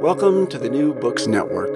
[0.00, 1.70] Welcome to the New Books Network.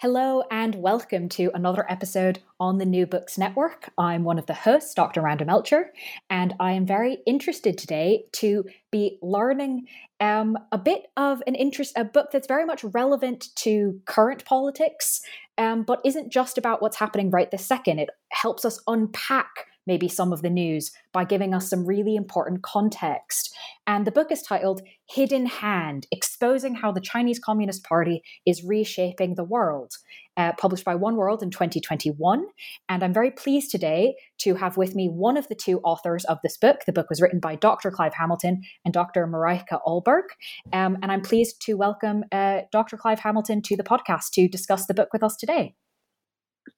[0.00, 3.88] Hello and welcome to another episode on the New Books Network.
[3.96, 5.20] I'm one of the hosts, Dr.
[5.20, 5.92] Randa Melcher,
[6.28, 9.86] and I am very interested today to be learning
[10.18, 15.20] um, a bit of an interest, a book that's very much relevant to current politics,
[15.56, 18.00] um, but isn't just about what's happening right this second.
[18.00, 22.62] It helps us unpack maybe some of the news by giving us some really important
[22.62, 23.54] context.
[23.86, 29.34] And the book is titled Hidden Hand Exposing How the Chinese Communist Party is Reshaping
[29.34, 29.92] the World,
[30.36, 32.46] uh, published by One World in 2021.
[32.88, 36.38] And I'm very pleased today to have with me one of the two authors of
[36.42, 36.80] this book.
[36.86, 37.90] The book was written by Dr.
[37.90, 39.26] Clive Hamilton and Dr.
[39.26, 40.24] Mareike Ohlberg.
[40.72, 42.96] Um, and I'm pleased to welcome uh, Dr.
[42.96, 45.74] Clive Hamilton to the podcast to discuss the book with us today.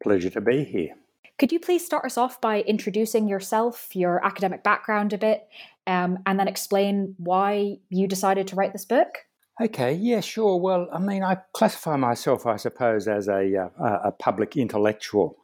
[0.03, 0.95] Pleasure to be here.
[1.39, 5.49] Could you please start us off by introducing yourself, your academic background a bit,
[5.87, 9.19] um, and then explain why you decided to write this book?
[9.61, 10.61] Okay, yeah, sure.
[10.61, 15.37] Well, I mean, I classify myself, I suppose, as a, uh, a public intellectual,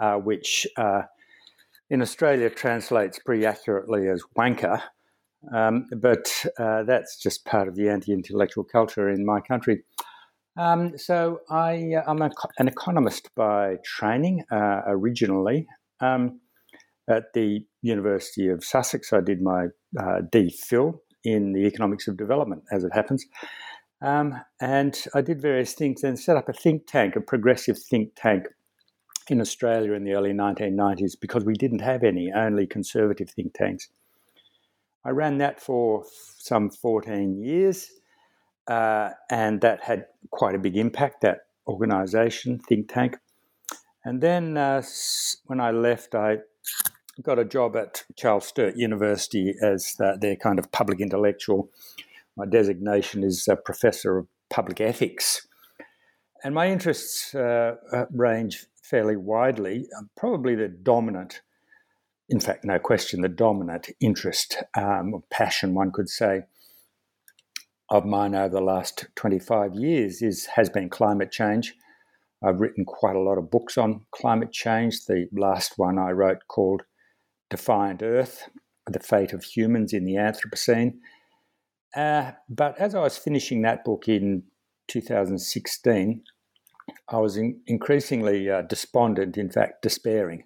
[0.00, 1.02] uh, which uh,
[1.90, 4.82] in Australia translates pretty accurately as wanker.
[5.52, 9.84] Um, but uh, that's just part of the anti intellectual culture in my country.
[10.56, 15.66] Um, so I, uh, an economist by training uh, originally.
[16.00, 16.40] Um,
[17.08, 19.66] at the University of Sussex, I did my
[19.98, 23.24] uh, DPhil in the economics of development, as it happens.
[24.02, 28.12] Um, and I did various things and set up a think tank, a progressive think
[28.16, 28.46] tank
[29.28, 33.88] in Australia in the early 1990s because we didn't have any, only conservative think tanks.
[35.04, 36.04] I ran that for
[36.38, 37.88] some 14 years.
[38.68, 43.16] Uh, and that had quite a big impact, that organization, think tank.
[44.04, 44.82] And then uh,
[45.46, 46.38] when I left, I
[47.22, 51.70] got a job at Charles Sturt University as the, their kind of public intellectual.
[52.36, 55.46] My designation is a professor of public ethics.
[56.44, 59.86] And my interests uh, uh range fairly widely.
[60.16, 61.42] Probably the dominant,
[62.28, 66.42] in fact, no question, the dominant interest um, or passion, one could say,
[67.90, 71.74] of mine over the last 25 years is has been climate change.
[72.42, 75.06] I've written quite a lot of books on climate change.
[75.06, 76.82] The last one I wrote called
[77.50, 78.48] Defiant Earth
[78.86, 80.94] The Fate of Humans in the Anthropocene.
[81.94, 84.42] Uh, but as I was finishing that book in
[84.88, 86.22] 2016,
[87.08, 90.44] I was in, increasingly uh, despondent, in fact, despairing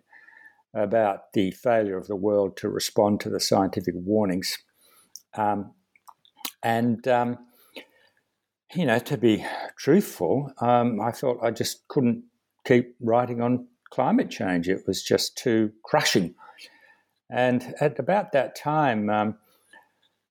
[0.72, 4.56] about the failure of the world to respond to the scientific warnings.
[5.36, 5.72] Um,
[6.62, 7.38] and, um,
[8.74, 9.44] you know, to be
[9.76, 12.24] truthful, um, I thought I just couldn't
[12.66, 14.68] keep writing on climate change.
[14.68, 16.34] It was just too crushing.
[17.30, 19.36] And at about that time, um,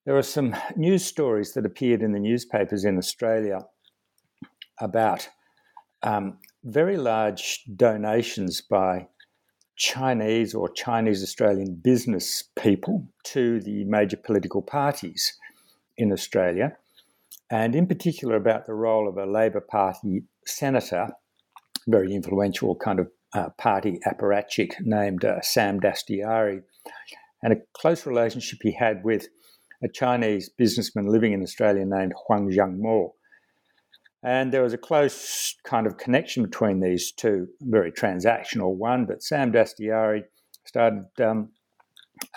[0.06, 3.66] there were some news stories that appeared in the newspapers in Australia
[4.80, 5.30] about
[6.04, 9.08] um, very large donations by
[9.76, 15.38] Chinese or Chinese Australian business people to the major political parties
[16.00, 16.78] in Australia,
[17.52, 21.10] and in particular about the role of a Labor Party senator,
[21.88, 26.62] very influential kind of uh, party apparatchik named uh, Sam Dastyari,
[27.44, 29.28] and a close relationship he had with
[29.84, 33.12] a Chinese businessman living in Australia named Huang Xiangmo.
[34.22, 39.06] And there was a close kind of connection between these two, very transactional one.
[39.06, 40.24] But Sam Dastyari
[40.66, 41.50] started um,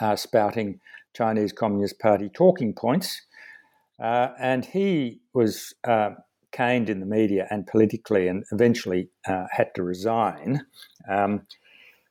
[0.00, 0.78] uh, spouting
[1.14, 3.22] Chinese Communist Party talking points,
[4.02, 6.10] uh, and he was uh,
[6.50, 10.66] caned in the media and politically, and eventually uh, had to resign.
[11.08, 11.42] Um,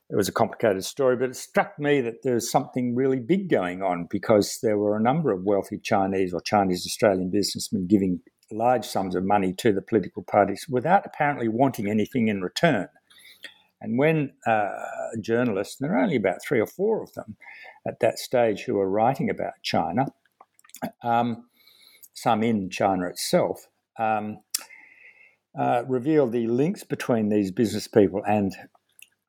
[0.08, 3.48] it was a complicated story, but it struck me that there was something really big
[3.48, 8.20] going on because there were a number of wealthy Chinese or Chinese Australian businessmen giving
[8.50, 12.88] large sums of money to the political parties without apparently wanting anything in return.
[13.80, 14.70] And when uh,
[15.20, 17.36] journalists, and there are only about three or four of them
[17.86, 20.06] at that stage who were writing about China,
[21.02, 21.44] um,
[22.14, 23.66] some in China itself,
[23.98, 24.38] um,
[25.58, 28.54] uh, revealed the links between these business people and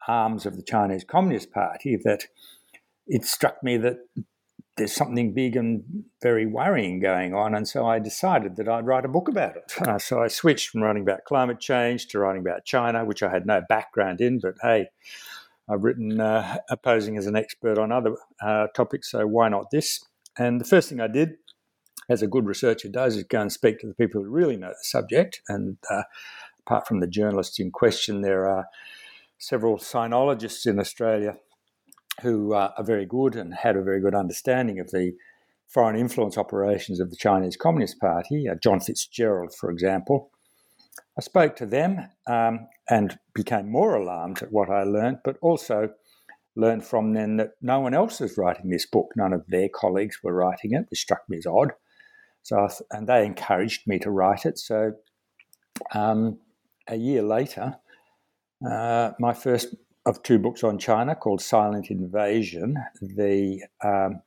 [0.08, 2.26] arms of the Chinese Communist Party that
[3.08, 3.98] it struck me that
[4.76, 5.84] there's something big and
[6.22, 7.54] very worrying going on.
[7.54, 9.72] And so I decided that I'd write a book about it.
[9.80, 13.30] Uh, so I switched from writing about climate change to writing about China, which I
[13.30, 14.88] had no background in, but hey,
[15.70, 20.04] I've written uh, opposing as an expert on other uh, topics, so why not this?
[20.38, 21.36] And the first thing I did,
[22.10, 24.70] as a good researcher does, is go and speak to the people who really know
[24.70, 25.42] the subject.
[25.48, 26.04] And uh,
[26.66, 28.66] apart from the journalists in question, there are
[29.38, 31.36] several sinologists in Australia
[32.22, 35.14] who uh, are very good and had a very good understanding of the
[35.68, 40.30] foreign influence operations of the Chinese Communist Party, uh, John Fitzgerald, for example.
[41.18, 45.90] I spoke to them um, and became more alarmed at what I learned, but also
[46.56, 49.14] learned from them that no one else was writing this book.
[49.16, 51.74] None of their colleagues were writing it, which struck me as odd.
[52.44, 54.60] So, and they encouraged me to write it.
[54.60, 54.94] So,
[55.94, 56.40] um,
[56.88, 57.78] a year later,
[58.70, 59.76] uh, my first
[60.06, 64.22] of two books on China called Silent Invasion, the um,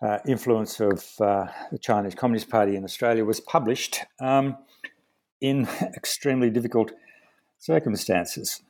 [0.00, 4.56] uh, influence of uh, the Chinese Communist Party in Australia, was published um,
[5.40, 6.92] in extremely difficult
[7.58, 8.62] circumstances.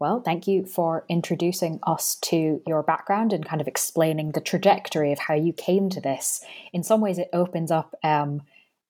[0.00, 5.12] Well, thank you for introducing us to your background and kind of explaining the trajectory
[5.12, 6.42] of how you came to this.
[6.72, 8.40] In some ways, it opens up, um,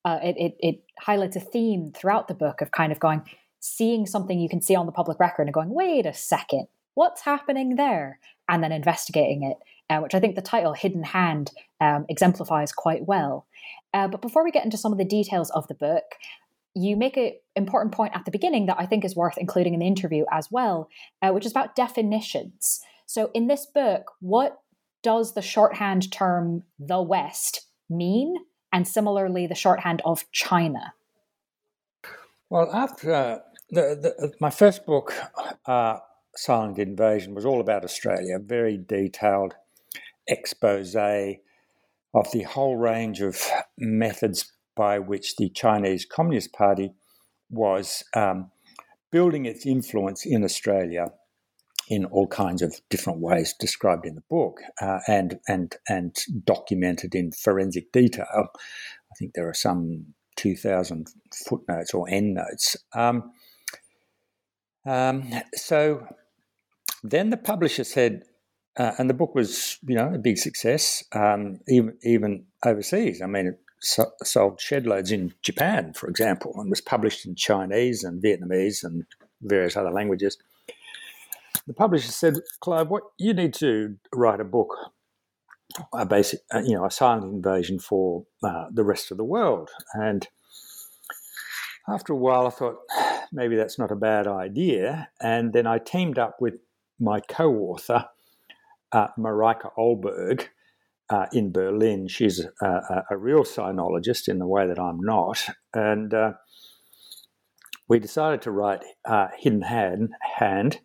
[0.04, 3.22] uh, it, it, it highlights a theme throughout the book of kind of going,
[3.58, 7.22] seeing something you can see on the public record and going, wait a second, what's
[7.22, 8.20] happening there?
[8.48, 9.56] And then investigating it,
[9.92, 13.46] uh, which I think the title Hidden Hand um, exemplifies quite well.
[13.92, 16.04] Uh, but before we get into some of the details of the book,
[16.74, 19.80] you make an important point at the beginning that I think is worth including in
[19.80, 20.88] the interview as well,
[21.22, 22.80] uh, which is about definitions.
[23.06, 24.60] So, in this book, what
[25.02, 28.36] does the shorthand term the West mean?
[28.72, 30.94] And similarly, the shorthand of China?
[32.50, 33.38] Well, after uh,
[33.70, 35.12] the, the, my first book,
[35.66, 35.98] uh,
[36.36, 39.54] Silent Invasion, was all about Australia, very detailed
[40.28, 43.40] expose of the whole range of
[43.78, 46.94] methods by which the Chinese Communist Party
[47.50, 48.50] was um,
[49.12, 51.12] building its influence in Australia
[51.90, 56.16] in all kinds of different ways described in the book uh, and and and
[56.46, 58.26] documented in forensic detail.
[59.12, 61.08] I think there are some 2,000
[61.46, 62.74] footnotes or endnotes.
[62.94, 63.32] Um,
[64.86, 66.06] um, so
[67.02, 68.22] then the publisher said,
[68.78, 73.20] uh, and the book was, you know, a big success, um, even even overseas.
[73.20, 77.34] I mean, it so- sold shed loads in Japan, for example, and was published in
[77.34, 79.06] Chinese and Vietnamese and
[79.40, 80.38] various other languages.
[81.66, 84.74] The publisher said, "Clive, what you need to write a book,
[85.92, 89.70] a basic, uh, you know, a silent invasion for uh, the rest of the world."
[89.94, 90.28] And
[91.88, 92.78] after a while, I thought
[93.32, 95.08] maybe that's not a bad idea.
[95.20, 96.54] And then I teamed up with
[96.98, 98.06] my co author,
[98.92, 100.48] uh, Mareike Ohlberg,
[101.10, 102.08] uh, in Berlin.
[102.08, 105.44] She's a, a, real sinologist in the way that I'm not.
[105.74, 106.32] And uh,
[107.88, 110.80] we decided to write uh, Hidden Hand, hand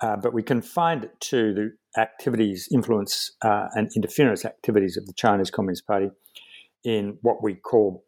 [0.00, 5.14] uh, but we confined it to the activities, influence, uh, and interference activities of the
[5.14, 6.10] Chinese Communist Party
[6.84, 8.04] in what we call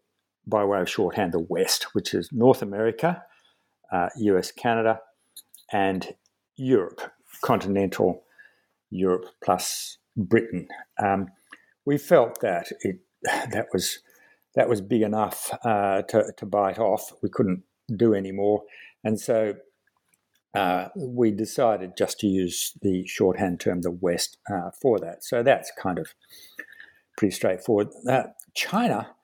[0.47, 3.23] by way of shorthand, the West, which is North America,
[3.91, 5.01] uh, US, Canada,
[5.73, 6.15] and
[6.57, 7.01] Europe,
[7.43, 8.25] continental
[8.91, 10.69] Europe plus Britain.
[11.03, 11.29] Um,
[11.87, 14.01] we felt that it that was
[14.55, 17.13] that was big enough uh, to, to bite off.
[17.23, 17.63] We couldn't
[17.95, 18.63] do any more,
[19.05, 19.55] and so
[20.55, 25.23] uh, we decided just to use the shorthand term, the West, uh, for that.
[25.23, 26.15] So that's kind of
[27.19, 27.89] pretty straightforward.
[28.09, 28.25] Uh,
[28.55, 29.15] China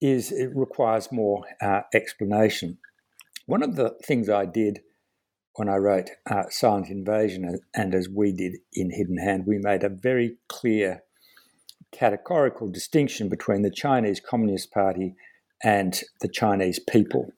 [0.00, 2.78] is it requires more uh, explanation.
[3.44, 4.80] One of the things I did
[5.54, 9.84] when I wrote uh, Silent Invasion, and as we did in Hidden Hand, we made
[9.84, 11.02] a very clear
[11.92, 15.14] categorical distinction between the Chinese Communist Party
[15.62, 17.32] and the Chinese people.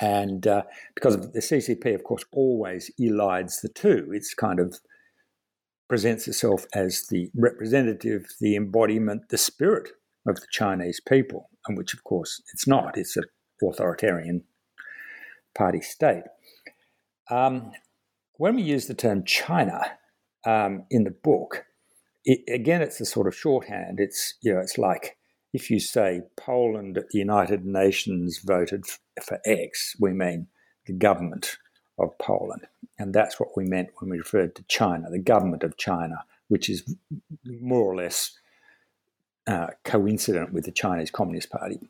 [0.00, 0.62] And uh,
[0.94, 4.10] because the CCP, of course, always elides the two.
[4.12, 4.78] It's kind of
[5.88, 9.90] presents itself as the representative, the embodiment, the spirit
[10.28, 12.96] of the Chinese people, and which, of course, it's not.
[12.96, 13.24] It's an
[13.62, 14.44] authoritarian
[15.56, 16.24] party state.
[17.30, 17.72] Um,
[18.34, 19.80] when we use the term China
[20.46, 21.64] um, in the book,
[22.24, 24.00] it, again, it's a sort of shorthand.
[24.00, 25.16] It's you know, it's like
[25.52, 28.84] if you say Poland at the United Nations voted
[29.22, 30.48] for X, we mean
[30.86, 31.56] the government
[31.98, 32.66] of Poland,
[32.98, 36.68] and that's what we meant when we referred to China, the government of China, which
[36.68, 36.94] is
[37.44, 38.38] more or less
[39.46, 41.80] uh, coincident with the Chinese Communist Party.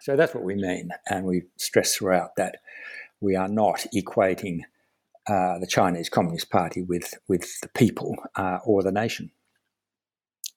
[0.00, 2.58] So that's what we mean, and we stress throughout that
[3.20, 4.60] we are not equating
[5.26, 9.30] uh, the Chinese Communist Party with with the people uh, or the nation.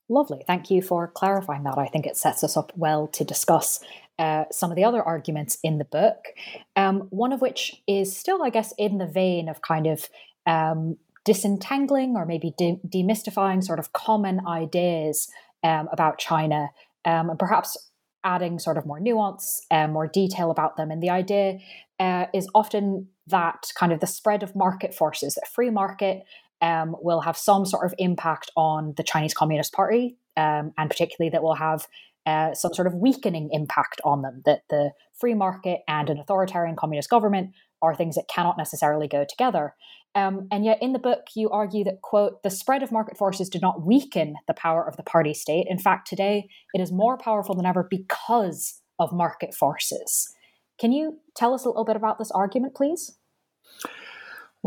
[0.10, 0.44] Lovely.
[0.48, 1.78] Thank you for clarifying that.
[1.78, 3.82] I think it sets us up well to discuss
[4.18, 6.28] uh, some of the other arguments in the book.
[6.76, 10.10] Um, one of which is still, I guess, in the vein of kind of
[10.46, 15.30] um, disentangling or maybe de- demystifying sort of common ideas
[15.64, 16.70] um, about China
[17.04, 17.78] um, and perhaps
[18.24, 20.90] adding sort of more nuance and more detail about them.
[20.90, 21.60] And the idea
[22.00, 26.24] uh, is often that kind of the spread of market forces, that free market
[26.62, 31.30] um, will have some sort of impact on the Chinese Communist Party, um, and particularly
[31.30, 31.88] that will have
[32.26, 34.42] uh, some sort of weakening impact on them.
[34.46, 39.26] That the free market and an authoritarian communist government are things that cannot necessarily go
[39.28, 39.76] together.
[40.16, 43.50] Um, and yet, in the book, you argue that, quote, the spread of market forces
[43.50, 45.68] did not weaken the power of the party state.
[45.70, 50.34] In fact, today it is more powerful than ever because of market forces.
[50.80, 53.18] Can you tell us a little bit about this argument, please?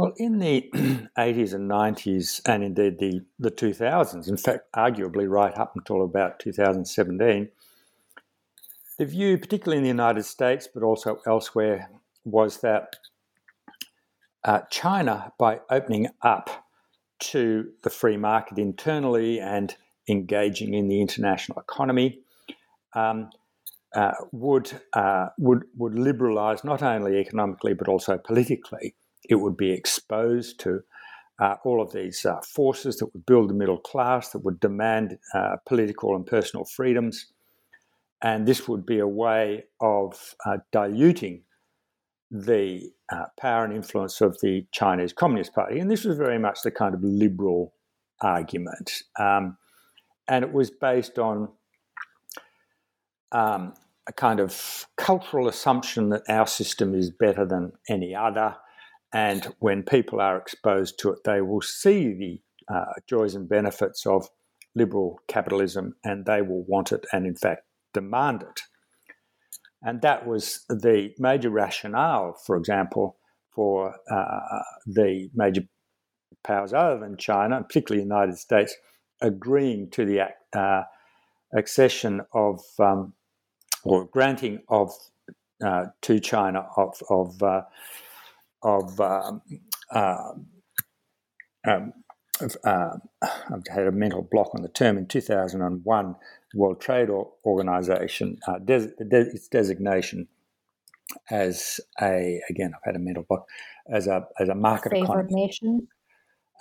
[0.00, 0.70] Well, in the
[1.18, 6.40] 80s and 90s, and indeed the, the 2000s, in fact, arguably right up until about
[6.40, 7.50] 2017,
[8.96, 11.90] the view, particularly in the United States, but also elsewhere,
[12.24, 12.96] was that
[14.42, 16.48] uh, China, by opening up
[17.18, 19.76] to the free market internally and
[20.08, 22.20] engaging in the international economy,
[22.94, 23.28] um,
[23.94, 28.94] uh, would uh, would would liberalise not only economically but also politically.
[29.30, 30.80] It would be exposed to
[31.38, 35.18] uh, all of these uh, forces that would build the middle class, that would demand
[35.32, 37.32] uh, political and personal freedoms,
[38.22, 40.34] and this would be a way of
[40.72, 41.42] diluting
[42.30, 45.80] the uh, power and influence of the Chinese Communist Party.
[45.80, 47.72] And this was very much the kind of liberal
[48.20, 49.02] argument.
[49.18, 49.56] Um,
[50.28, 51.48] and it was based on
[53.32, 53.74] um,
[54.06, 58.56] a kind of cultural assumption that our system is better than any other.
[59.12, 62.40] And when people are exposed to it, they will see the
[62.72, 64.28] uh, joys and benefits of
[64.74, 67.62] liberal capitalism and they will want it and, in fact,
[67.92, 68.60] demand it.
[69.82, 73.16] And that was the major rationale, for example,
[73.50, 75.62] for uh, the major
[76.44, 78.76] powers other than China, particularly the United States,
[79.20, 80.82] agreeing to the uh,
[81.54, 83.14] accession of um,
[83.84, 84.92] or granting of
[85.64, 87.62] uh, to China of of uh,
[88.62, 89.42] of um,
[89.94, 90.32] uh,
[92.40, 96.16] I've had a mental block on the term in 2001
[96.54, 97.10] World Trade
[97.44, 100.28] Organization, uh, des- de- its designation
[101.30, 103.46] as a again, I've had a mental block
[103.92, 105.34] as a as a market Favored economy.
[105.34, 105.88] nation.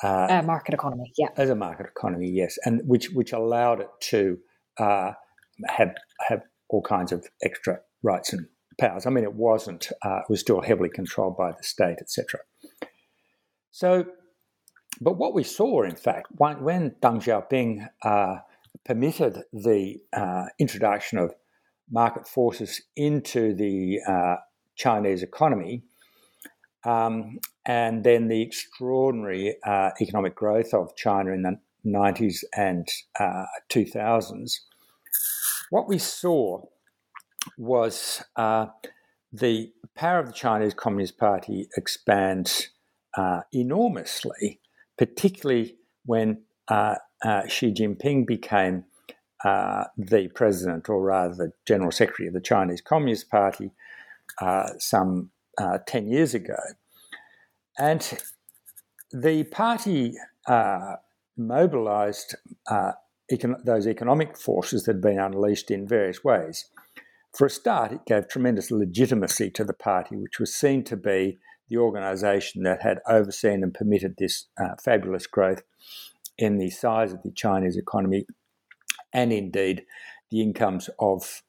[0.03, 1.27] Uh, uh, market economy, yeah.
[1.37, 4.39] As a market economy, yes, and which which allowed it to
[4.77, 5.11] uh,
[5.67, 5.93] have
[6.27, 8.47] have all kinds of extra rights and
[8.79, 9.05] powers.
[9.05, 12.41] I mean, it wasn't; uh, it was still heavily controlled by the state, etc.
[13.71, 14.05] So,
[15.01, 18.39] but what we saw, in fact, when, when Deng Xiaoping uh,
[18.85, 21.33] permitted the uh, introduction of
[21.91, 24.35] market forces into the uh,
[24.75, 25.83] Chinese economy,
[26.83, 32.87] um, and then the extraordinary uh, economic growth of China in the 90s and
[33.69, 34.45] 2000s, uh,
[35.69, 36.61] what we saw
[37.59, 38.67] was uh,
[39.31, 42.69] the power of the Chinese Communist Party expands
[43.15, 44.61] uh, enormously,
[44.97, 45.75] particularly
[46.05, 46.95] when uh,
[47.47, 48.85] Xi Jinping became
[49.43, 53.71] uh, the president, or rather the general secretary of the Chinese Communist Party,
[54.41, 56.57] uh, some uh, 10 years ago.
[57.77, 58.21] And
[59.11, 60.15] the party
[60.47, 60.95] uh,
[61.37, 62.35] mobilized
[62.67, 62.93] uh,
[63.31, 66.65] econ- those economic forces that had been unleashed in various ways.
[67.35, 71.37] For a start, it gave tremendous legitimacy to the party, which was seen to be
[71.69, 74.47] the organization that had overseen and permitted this
[74.83, 75.61] fabulous growth
[76.37, 78.25] in the size of the Chinese economy
[79.13, 79.83] and indeed
[80.31, 81.43] the incomes of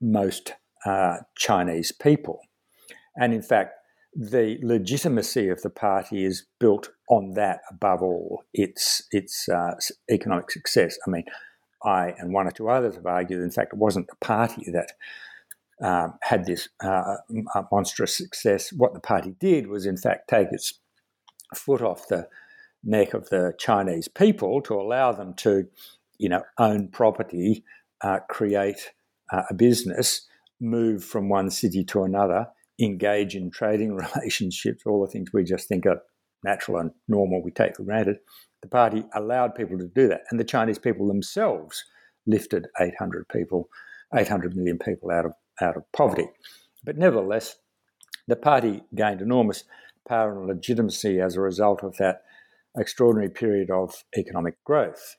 [0.00, 2.40] most uh, Chinese people.
[3.16, 3.74] And in fact,
[4.14, 8.44] the legitimacy of the party is built on that above all.
[8.54, 9.74] Its its uh,
[10.10, 10.96] economic success.
[11.06, 11.24] I mean,
[11.82, 14.92] I and one or two others have argued, in fact, it wasn't the party that
[15.82, 17.16] um, had this uh,
[17.70, 18.72] monstrous success.
[18.72, 20.78] What the party did was, in fact, take its
[21.54, 22.28] foot off the
[22.82, 25.66] neck of the Chinese people to allow them to,
[26.18, 27.64] you know, own property,
[28.02, 28.92] uh, create
[29.32, 30.26] uh, a business,
[30.60, 32.46] move from one city to another,
[32.80, 36.02] engage in trading relationships, all the things we just think are
[36.44, 38.18] natural and normal, we take for granted.
[38.66, 41.84] The party allowed people to do that, and the Chinese people themselves
[42.26, 43.68] lifted 800 people,
[44.12, 46.28] 800 million people out of out of poverty.
[46.82, 47.58] But nevertheless,
[48.26, 49.62] the party gained enormous
[50.08, 52.22] power and legitimacy as a result of that
[52.76, 55.14] extraordinary period of economic growth.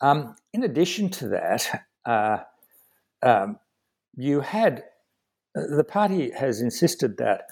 [0.00, 2.38] Um, in addition to that, uh,
[3.22, 3.60] um,
[4.16, 4.82] you had
[5.54, 7.42] the party has insisted that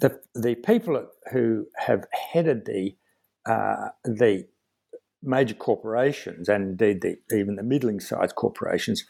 [0.00, 2.94] the the people who have headed the
[3.46, 4.46] uh, the
[5.22, 9.04] major corporations and indeed the, even the middling sized corporations,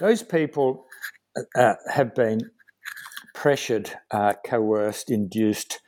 [0.00, 0.86] those people
[1.56, 2.40] uh, have been
[3.34, 5.80] pressured, uh, coerced, induced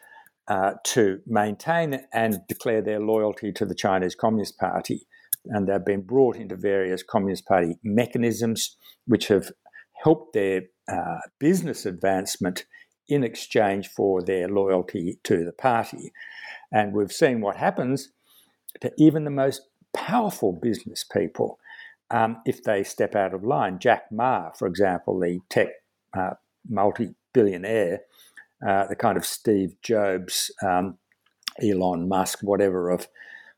[0.48, 5.06] uh, to maintain and declare their loyalty to the Chinese Communist Party.
[5.46, 8.76] And they've been brought into various Communist Party mechanisms
[9.06, 9.52] which have
[10.02, 12.64] helped their uh, business advancement
[13.10, 16.12] in exchange for their loyalty to the party.
[16.72, 18.10] And we've seen what happens
[18.80, 19.62] to even the most
[19.92, 21.58] powerful business people
[22.10, 23.78] um, if they step out of line.
[23.78, 25.68] Jack Ma, for example, the tech
[26.16, 26.30] uh,
[26.68, 28.00] multi billionaire,
[28.66, 30.98] uh, the kind of Steve Jobs, um,
[31.62, 33.08] Elon Musk, whatever of,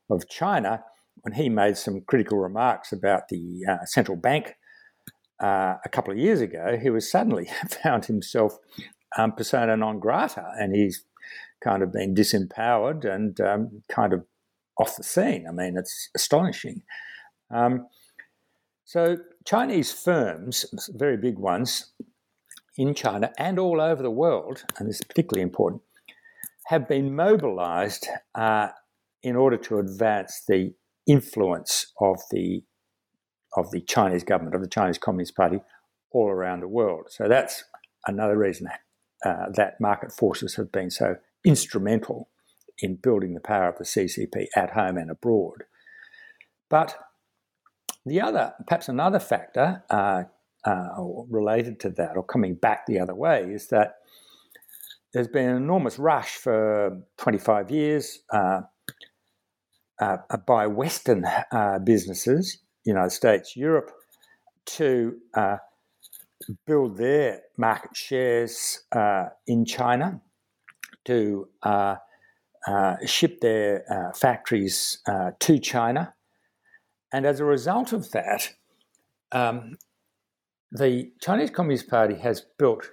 [0.09, 0.83] of China,
[1.21, 4.55] when he made some critical remarks about the uh, central bank
[5.41, 7.49] uh, a couple of years ago, he was suddenly
[7.83, 8.57] found himself
[9.17, 11.05] um, persona non grata, and he's
[11.63, 14.25] kind of been disempowered and um, kind of
[14.77, 15.45] off the scene.
[15.47, 16.81] I mean, it's astonishing.
[17.51, 17.87] Um,
[18.85, 21.93] so, Chinese firms, very big ones
[22.77, 25.81] in China and all over the world, and this is particularly important,
[26.67, 28.69] have been mobilized uh,
[29.21, 30.73] in order to advance the
[31.07, 32.63] influence of the
[33.55, 35.59] of the Chinese government, of the Chinese Communist Party,
[36.11, 37.05] all around the world.
[37.09, 37.63] So that's
[38.07, 38.67] another reason
[39.23, 42.29] uh, that market forces have been so instrumental
[42.79, 45.63] in building the power of the CCP at home and abroad.
[46.69, 46.97] But
[48.05, 50.23] the other, perhaps another factor uh,
[50.65, 50.87] uh,
[51.29, 53.95] related to that, or coming back the other way, is that
[55.13, 58.61] there's been an enormous rush for 25 years uh,
[59.99, 61.25] uh by Western
[61.83, 63.91] businesses, United States, Europe,
[64.65, 65.15] to
[66.65, 68.83] build their market shares
[69.47, 70.21] in China,
[71.05, 71.47] to
[73.05, 75.01] ship their factories
[75.39, 76.13] to China.
[77.11, 78.53] And as a result of that,
[79.31, 79.77] um,
[80.71, 82.89] the Chinese Communist Party has built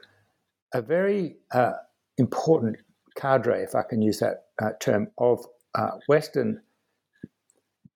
[0.75, 1.73] a very uh,
[2.19, 2.77] important
[3.17, 6.61] cadre, if I can use that uh, term, of uh, Western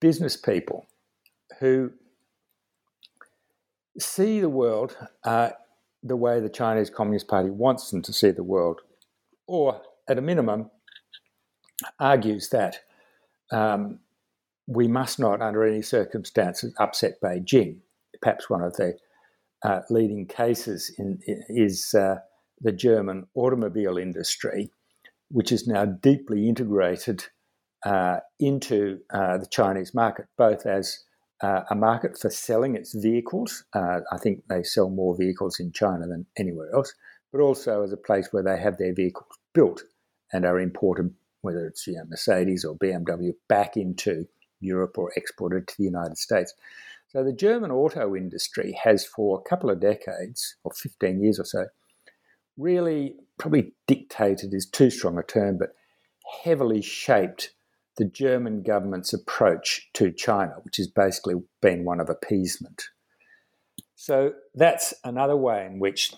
[0.01, 0.87] business people
[1.61, 1.91] who
[3.99, 5.51] see the world uh,
[6.03, 8.83] the way the Chinese Communist Party wants them to see the world,
[9.47, 10.71] or at a minimum,
[11.99, 12.81] argues that
[13.51, 14.01] um,
[14.67, 17.79] we must not, under any circumstances, upset Beijing.
[18.21, 18.97] Perhaps one of the
[19.63, 22.17] uh, leading cases in, is uh,
[22.61, 24.71] the German automobile industry,
[25.31, 27.25] which is now deeply integrated
[27.85, 31.01] uh, into uh, the Chinese market, both as
[31.45, 33.65] uh, a market for selling its vehicles.
[33.75, 36.95] Uh, I think they sell more vehicles in China than anywhere else,
[37.33, 39.83] but also as a place where they have their vehicles built
[40.33, 44.27] and are imported, whether it's you know, Mercedes or BMW, back into
[44.61, 46.55] Europe or exported to the United States.
[47.09, 51.45] So the German auto industry has, for a couple of decades, or 15 years or
[51.45, 51.67] so,
[52.57, 55.75] really probably dictated is too strong a term, but
[56.43, 57.51] heavily shaped
[57.97, 62.89] the German government's approach to China, which has basically been one of appeasement.
[63.95, 66.13] So that's another way in which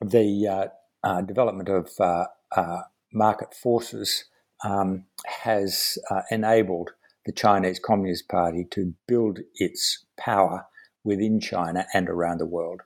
[0.00, 0.66] the uh,
[1.06, 4.24] uh, development of uh, uh market forces
[4.64, 6.90] um, has uh, enabled
[7.26, 10.66] the Chinese Communist Party to build its power
[11.04, 12.82] within China and around the world.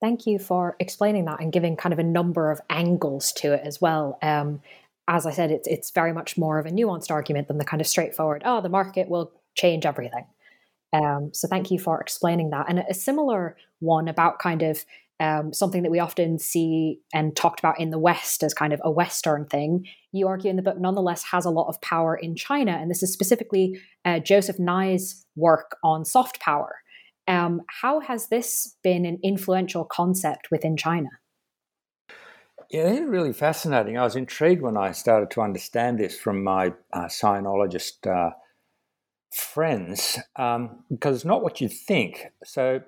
[0.00, 3.62] Thank you for explaining that and giving kind of a number of angles to it
[3.64, 4.18] as well.
[4.22, 4.60] Um,
[5.08, 7.80] as I said, it's it's very much more of a nuanced argument than the kind
[7.80, 10.26] of straightforward, oh, the market will change everything.
[10.92, 12.66] Um, so thank you for explaining that.
[12.68, 14.84] And a similar one about kind of
[15.20, 18.80] um, something that we often see and talked about in the West as kind of
[18.84, 22.36] a Western thing, you argue in the book nonetheless has a lot of power in
[22.36, 22.72] China.
[22.72, 26.76] And this is specifically uh, Joseph Nye's work on soft power.
[27.26, 31.10] Um, how has this been an influential concept within China?
[32.70, 33.96] Yeah, really fascinating.
[33.96, 38.34] I was intrigued when I started to understand this from my uh, Sinologist uh,
[39.32, 42.26] friends um, because it's not what you think.
[42.44, 42.82] So,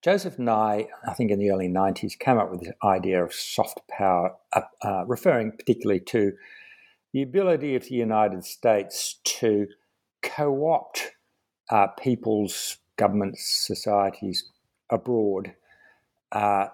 [0.00, 3.80] Joseph Nye, I think in the early 90s, came up with this idea of soft
[3.88, 6.34] power, uh, uh, referring particularly to
[7.12, 9.66] the ability of the United States to
[10.22, 11.12] co opt
[11.70, 14.44] uh, people's governments, societies
[14.88, 15.54] abroad
[16.30, 16.68] uh,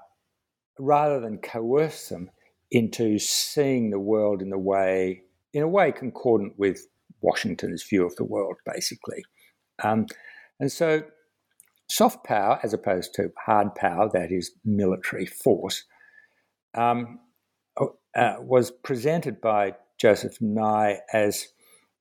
[0.78, 2.30] rather than coerce them
[2.70, 6.86] into seeing the world in the way, in a way concordant with
[7.20, 9.24] Washington's view of the world, basically.
[9.82, 10.06] Um,
[10.60, 11.02] and so,
[11.88, 15.84] soft power, as opposed to hard power, that is military force,
[16.74, 17.20] um,
[18.14, 21.48] uh, was presented by Joseph Nye as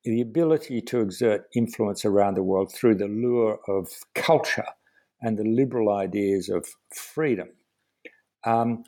[0.03, 4.65] the ability to exert influence around the world through the lure of culture
[5.21, 7.49] and the liberal ideas of freedom.
[8.45, 8.83] Um,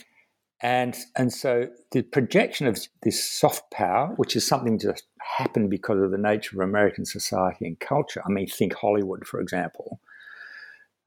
[0.61, 5.03] and, and so the projection of this soft power, which is something just
[5.37, 9.39] happened because of the nature of American society and culture, I mean, think Hollywood, for
[9.39, 9.99] example,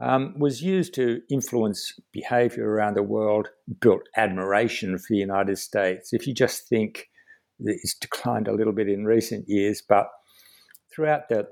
[0.00, 3.48] um, was used to influence behavior around the world,
[3.80, 6.12] built admiration for the United States.
[6.12, 7.08] If you just think
[7.58, 10.08] it's declined a little bit in recent years, but
[10.94, 11.48] throughout the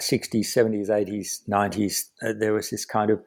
[0.00, 3.20] 60s, 70s, 80s, 90s, uh, there was this kind of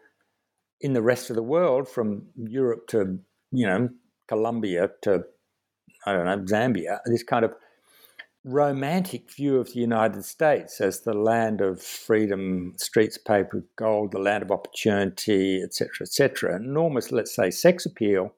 [0.85, 3.17] in the rest of the world, from Europe to
[3.51, 3.89] you know
[4.27, 5.23] Colombia to
[6.05, 7.53] I don't know Zambia, this kind of
[8.43, 14.11] romantic view of the United States as the land of freedom, streets paved with gold,
[14.11, 16.55] the land of opportunity, etc., etc.
[16.57, 18.35] Enormous, let's say, sex appeal,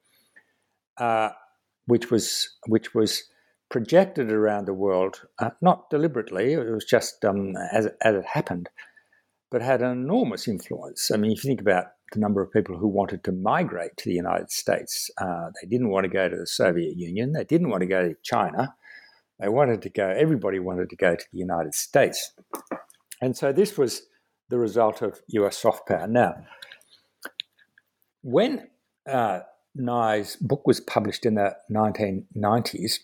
[0.98, 1.32] uh,
[1.86, 3.24] which was which was
[3.70, 6.54] projected around the world, uh, not deliberately.
[6.54, 8.70] It was just um, as as it happened,
[9.52, 11.12] but had an enormous influence.
[11.14, 14.06] I mean, if you think about the number of people who wanted to migrate to
[14.06, 15.10] the United States.
[15.18, 17.34] Uh, they didn't want to go to the Soviet Union.
[17.34, 18.76] They didn't want to go to China.
[19.40, 22.34] They wanted to go, everybody wanted to go to the United States.
[23.22, 24.04] And so this was
[24.50, 26.08] the result of US soft power.
[26.08, 26.36] Now,
[28.22, 28.68] when
[29.08, 29.42] uh,
[29.76, 33.00] Nye's book was published in the 1990s,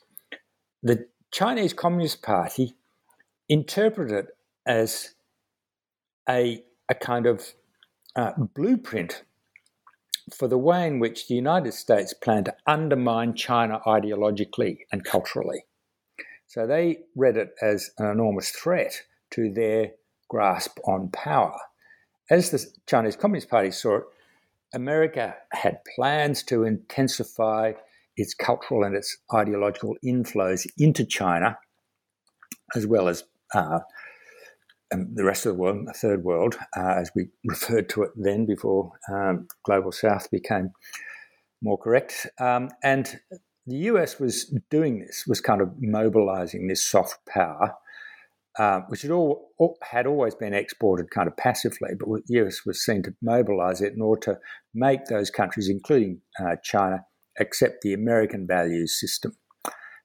[0.81, 2.75] the Chinese Communist Party
[3.49, 4.27] interpreted it
[4.65, 5.13] as
[6.29, 7.53] a, a kind of
[8.15, 9.23] uh, blueprint
[10.33, 15.65] for the way in which the United States plan to undermine China ideologically and culturally.
[16.47, 19.91] So they read it as an enormous threat to their
[20.29, 21.57] grasp on power.
[22.29, 24.03] As the Chinese Communist Party saw it,
[24.73, 27.73] America had plans to intensify
[28.15, 31.57] its cultural and its ideological inflows into China,
[32.75, 33.23] as well as
[33.53, 33.79] uh,
[34.93, 38.11] um, the rest of the world, the third world, uh, as we referred to it
[38.15, 40.71] then before um, Global South became
[41.61, 42.27] more correct.
[42.39, 43.19] Um, and
[43.65, 47.75] the US was doing this, was kind of mobilizing this soft power,
[48.59, 49.51] uh, which had, all,
[49.81, 53.93] had always been exported kind of passively, but the US was seen to mobilize it
[53.93, 54.39] in order to
[54.73, 57.05] make those countries, including uh, China,
[57.39, 59.35] accept the American values system.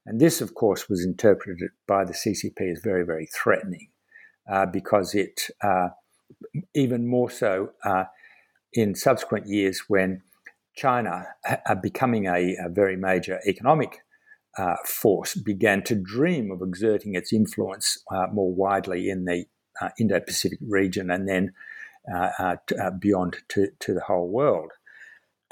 [0.07, 3.89] And this, of course, was interpreted by the CCP as very, very threatening
[4.49, 5.89] uh, because it, uh,
[6.75, 8.05] even more so uh,
[8.73, 10.23] in subsequent years when
[10.77, 13.99] China, uh, becoming a, a, very major economic
[14.57, 19.45] uh, force, began to dream of exerting its influence uh, more widely in the
[19.99, 21.53] Indo Pacific region and then
[22.99, 24.73] beyond to, to the whole world.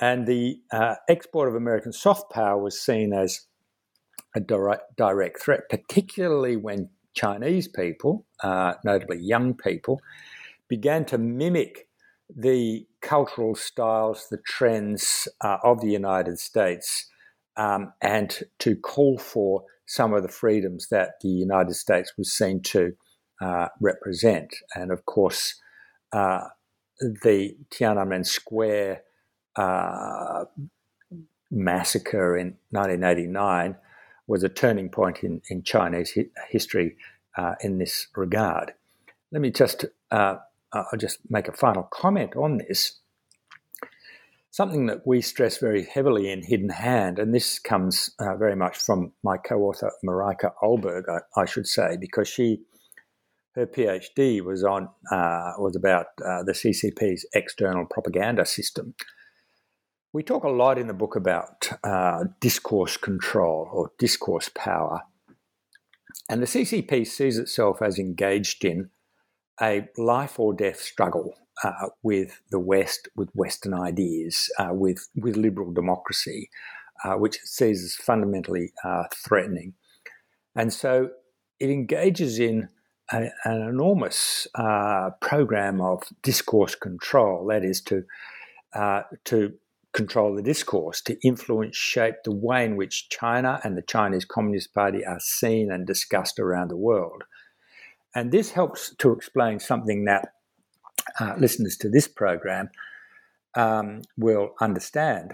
[0.01, 0.61] And the
[1.09, 3.47] export of American soft power was seen as
[4.35, 10.00] a direct threat, particularly when Chinese people, uh, notably young people,
[10.68, 11.88] began to mimic
[12.35, 17.09] the cultural styles, the trends uh, of the United States,
[17.57, 22.61] um, and to call for some of the freedoms that the United States was seen
[22.61, 22.92] to
[23.40, 24.55] uh, represent.
[24.74, 25.55] And of course,
[26.12, 26.48] uh,
[27.00, 29.02] the Tiananmen Square
[29.55, 30.44] uh,
[31.50, 33.76] massacre in 1989
[34.27, 36.97] was a turning point in, in Chinese hi- history
[37.37, 38.73] uh, in this regard.
[39.33, 40.37] Let me just uh,
[40.73, 42.99] I'll just make a final comment on this.
[44.51, 48.79] Something that we stress very heavily in Hidden Hand, and this comes uh, very much
[48.79, 52.62] from my co-author Marika Ohlberg, I, I, should say, because she
[53.55, 58.95] her PhD was on uh, was about uh, the CCP's external propaganda system,
[60.16, 65.02] we talk a lot in the book about uh, discourse control or discourse power.
[66.31, 68.88] And the CCP sees itself as engaged in
[69.61, 75.37] a life or death struggle uh, with the West, with Western ideas, uh, with, with
[75.37, 76.48] liberal democracy,
[77.05, 79.74] uh, which it sees as fundamentally uh, threatening.
[80.55, 81.11] And so
[81.61, 82.70] it engages in
[83.12, 88.05] a, an enormous uh, program of discourse control, that is, to,
[89.24, 89.52] to
[89.97, 94.75] control the discourse, to influence, shape the way in which China and the Chinese Communist
[94.75, 97.25] Party are seen and discussed around the world.
[98.15, 100.29] And this helps to explain something that
[101.19, 102.69] uh, listeners to this program
[103.57, 105.33] um, will understand.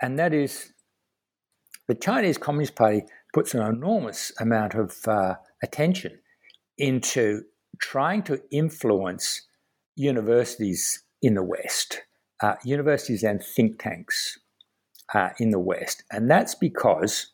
[0.00, 0.72] And that is
[1.86, 3.02] the Chinese Communist Party
[3.34, 6.18] puts an enormous amount of uh, attention
[6.78, 7.42] into
[7.78, 9.42] trying to influence
[9.96, 12.02] universities in the West,
[12.42, 14.38] uh, universities and think tanks
[15.14, 16.02] uh, in the West.
[16.10, 17.32] And that's because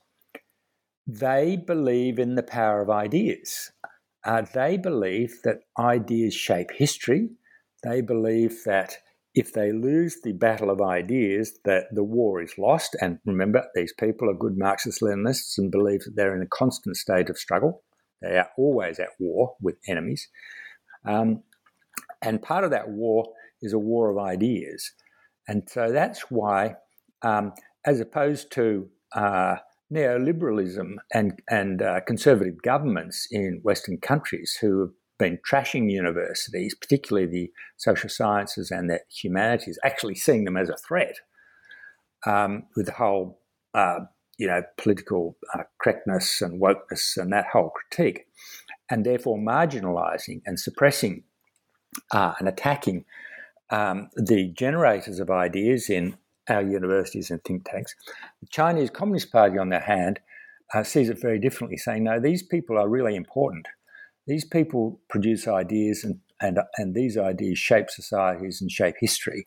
[1.06, 3.72] they believe in the power of ideas.
[4.24, 7.30] Uh, they believe that ideas shape history.
[7.82, 8.98] They believe that
[9.34, 12.96] if they lose the battle of ideas, that the war is lost.
[13.00, 16.96] And remember, these people are good Marxist Leninists and believe that they're in a constant
[16.96, 17.82] state of struggle.
[18.20, 20.28] They are always at war with enemies.
[21.04, 21.42] Um,
[22.20, 23.26] and part of that war
[23.62, 24.92] is a war of ideas.
[25.48, 26.76] And so that's why,
[27.22, 27.52] um,
[27.84, 29.56] as opposed to uh,
[29.92, 37.26] neoliberalism and, and uh, conservative governments in Western countries who have been trashing universities, particularly
[37.26, 41.16] the social sciences and the humanities, actually seeing them as a threat
[42.26, 43.40] um, with the whole
[43.74, 44.00] uh,
[44.38, 48.26] you know, political uh, correctness and wokeness and that whole critique,
[48.90, 51.22] and therefore marginalising and suppressing
[52.10, 53.04] uh, and attacking
[53.72, 56.16] um, the generators of ideas in
[56.48, 57.94] our universities and think tanks.
[58.40, 60.20] The Chinese Communist Party, on the hand,
[60.74, 63.66] uh, sees it very differently, saying, no, these people are really important.
[64.26, 69.46] These people produce ideas, and, and, and these ideas shape societies and shape history.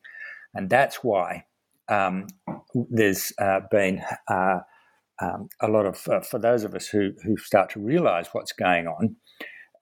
[0.54, 1.46] And that's why
[1.88, 2.28] um,
[2.74, 4.60] there's uh, been uh,
[5.22, 8.52] um, a lot of, uh, for those of us who, who start to realize what's
[8.54, 9.16] going on,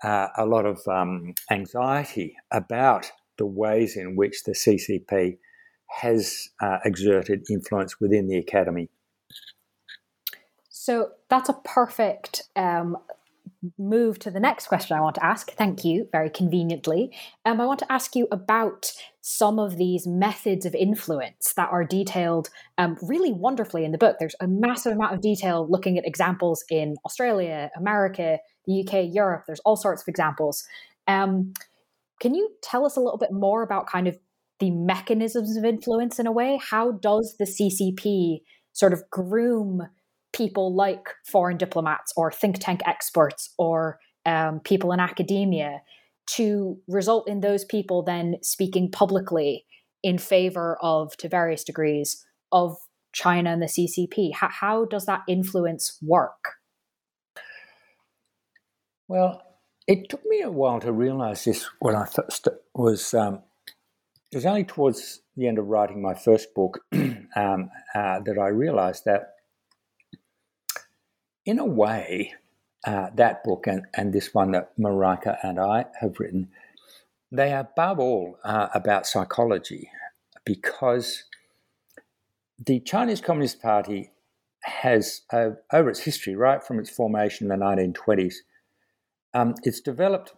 [0.04, 5.38] uh, a lot of um, anxiety about the ways in which the CCP
[5.90, 8.90] has uh, exerted influence within the academy.
[10.70, 12.98] So that's a perfect um,
[13.78, 15.52] move to the next question I want to ask.
[15.52, 17.16] Thank you, very conveniently.
[17.46, 18.92] Um, I want to ask you about
[19.22, 24.18] some of these methods of influence that are detailed um, really wonderfully in the book.
[24.20, 29.44] There's a massive amount of detail looking at examples in Australia, America, the UK, Europe.
[29.48, 30.66] There's all sorts of examples.
[31.08, 31.54] Um,
[32.24, 34.18] can you tell us a little bit more about kind of
[34.62, 36.58] the mechanisms of influence in a way?
[36.64, 38.38] How does the CCP
[38.72, 39.82] sort of groom
[40.32, 45.82] people like foreign diplomats or think tank experts or um, people in academia
[46.26, 49.66] to result in those people then speaking publicly
[50.02, 52.78] in favor of, to various degrees, of
[53.12, 54.34] China and the CCP?
[54.34, 56.54] How, how does that influence work?
[59.10, 59.44] Well,
[59.88, 63.14] it took me a while to realize this when I first was.
[63.14, 63.42] Um,
[64.32, 68.48] it was only towards the end of writing my first book um, uh, that I
[68.48, 69.36] realized that
[71.46, 72.34] in a way,
[72.86, 76.50] uh, that book and, and this one that Marika and I have written,
[77.32, 79.90] they are above all uh, about psychology
[80.46, 81.24] because
[82.64, 84.12] the Chinese Communist Party
[84.62, 88.36] has, uh, over its history, right from its formation in the 1920s,
[89.34, 90.34] um, it's developed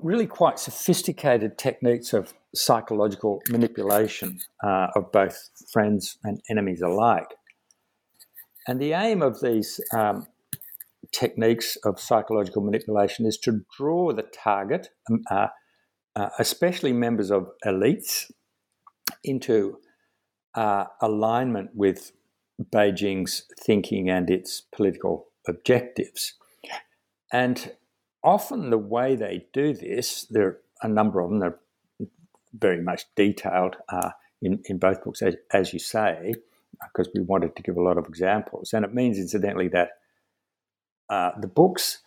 [0.00, 7.34] really quite sophisticated techniques of psychological manipulation uh, of both friends and enemies alike.
[8.66, 10.26] And the aim of these um,
[11.12, 15.48] techniques of psychological manipulation is to draw the target, um, uh,
[16.14, 18.30] uh, especially members of elites,
[19.24, 19.78] into
[20.54, 22.12] uh, alignment with
[22.62, 26.34] Beijing's thinking and its political objectives.
[27.32, 27.72] And
[28.22, 31.58] often the way they do this, there are a number of them, they're
[32.54, 34.10] very much detailed uh,
[34.40, 36.34] in, in both books, as, as you say,
[36.82, 38.72] because we wanted to give a lot of examples.
[38.72, 39.90] And it means, incidentally, that
[41.10, 41.98] uh, the books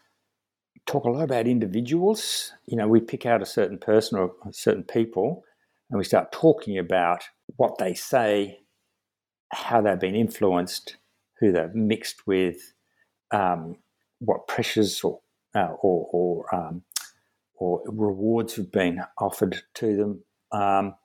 [0.85, 2.53] talk a lot about individuals.
[2.65, 5.43] You know, we pick out a certain person or certain people
[5.89, 7.23] and we start talking about
[7.57, 8.61] what they say,
[9.51, 10.97] how they've been influenced,
[11.39, 12.73] who they've mixed with,
[13.31, 13.75] um,
[14.21, 15.19] what pressures or
[15.55, 16.83] uh, or or, um,
[17.55, 20.23] or rewards have been offered to them.
[20.51, 20.95] Um,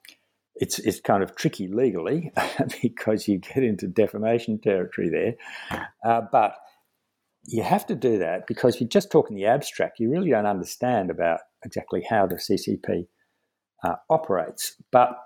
[0.55, 2.33] it's it's kind of tricky legally
[2.83, 5.81] because you get into defamation territory there.
[6.05, 6.57] Uh, but
[7.45, 10.31] you have to do that because if you just talk in the abstract, you really
[10.31, 13.07] don't understand about exactly how the CCP
[13.85, 14.77] uh, operates.
[14.91, 15.17] But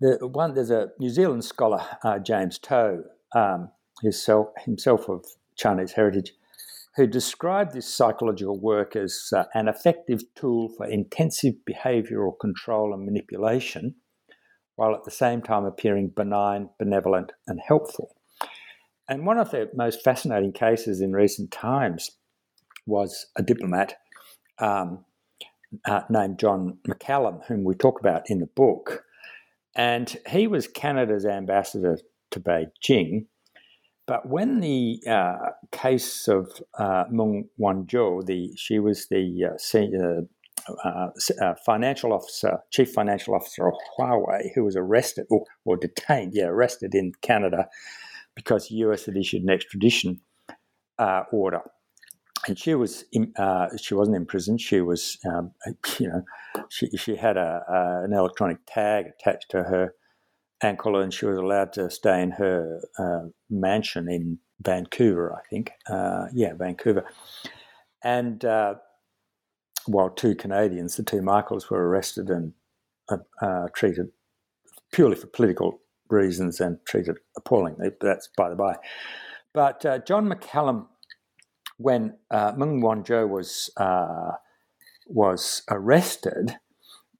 [0.00, 3.02] the one there's a New Zealand scholar, uh, James To,
[3.34, 3.70] um,
[4.02, 5.24] himself, himself of
[5.56, 6.32] Chinese heritage,
[6.96, 13.04] who described this psychological work as uh, an effective tool for intensive behavioral control and
[13.04, 13.94] manipulation,
[14.76, 18.16] while at the same time appearing benign, benevolent, and helpful.
[19.08, 22.10] And one of the most fascinating cases in recent times
[22.86, 23.94] was a diplomat
[24.58, 25.04] um,
[25.84, 29.04] uh, named John McCallum, whom we talk about in the book.
[29.74, 31.98] And he was Canada's ambassador
[32.30, 33.26] to Beijing.
[34.06, 40.22] But when the uh, case of uh, Meng Wanzhou, the she was the uh, senior,
[40.84, 41.08] uh,
[41.42, 46.46] uh, financial officer, chief financial officer of Huawei, who was arrested or, or detained, yeah,
[46.46, 47.68] arrested in Canada
[48.34, 50.20] because the US had issued an extradition
[50.98, 51.62] uh, order
[52.46, 54.58] and she was in, uh, she wasn't in prison.
[54.58, 55.52] She was, um,
[55.98, 56.22] you know,
[56.68, 59.94] she she had a, a, an electronic tag attached to her
[60.62, 65.72] ankle, and she was allowed to stay in her uh, mansion in Vancouver, I think.
[65.88, 67.04] Uh, yeah, Vancouver.
[68.02, 68.74] And uh,
[69.86, 72.52] while two Canadians, the two Michaels, were arrested and
[73.08, 74.08] uh, uh, treated
[74.92, 77.90] purely for political reasons and treated appallingly.
[78.00, 78.76] That's by the by.
[79.52, 80.86] But John McCallum
[81.78, 84.32] when uh, Meng Wanzhou was uh,
[85.06, 86.56] was arrested,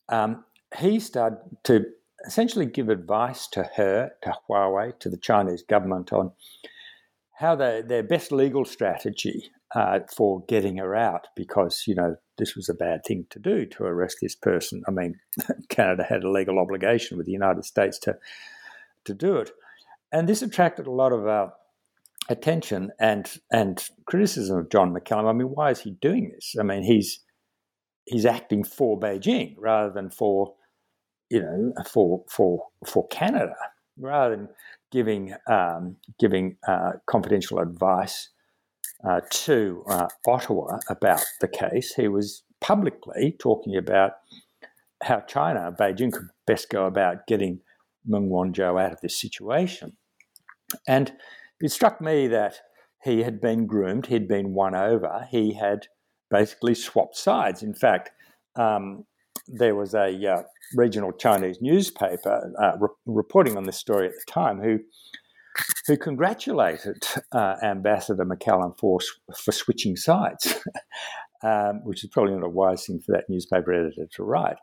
[0.09, 0.45] um,
[0.79, 1.87] he started to
[2.27, 6.33] essentially give advice to her, to Huawei, to the Chinese government on
[7.39, 12.55] how they, their best legal strategy uh, for getting her out, because you know this
[12.55, 14.83] was a bad thing to do to arrest this person.
[14.89, 15.19] I mean,
[15.69, 18.17] Canada had a legal obligation with the United States to
[19.05, 19.51] to do it,
[20.13, 21.49] and this attracted a lot of uh,
[22.29, 25.29] attention and and criticism of John McCallum.
[25.29, 26.55] I mean, why is he doing this?
[26.59, 27.21] I mean, he's
[28.05, 30.55] he's acting for Beijing rather than for
[31.31, 33.57] you know for for for Canada,
[33.99, 34.49] rather than
[34.91, 38.31] giving um, giving uh, confidential advice
[39.09, 41.95] uh, to uh, Ottawa about the case.
[41.95, 44.13] He was publicly talking about
[45.03, 47.61] how China, Beijing, could best go about getting
[48.07, 49.97] Meng Wanzhou out of this situation,
[50.87, 51.13] and
[51.61, 52.61] it struck me that
[53.03, 55.87] he had been groomed, he'd been won over, he had
[56.31, 57.63] basically swapped sides.
[57.63, 58.11] In fact,
[58.57, 59.05] um,
[59.49, 60.43] there was a uh,
[60.75, 64.79] regional Chinese newspaper uh, re- reporting on this story at the time who
[65.87, 68.99] who congratulated uh, Ambassador McCallum for
[69.37, 70.55] for switching sides,
[71.43, 74.57] um, which is probably not a wise thing for that newspaper editor to write.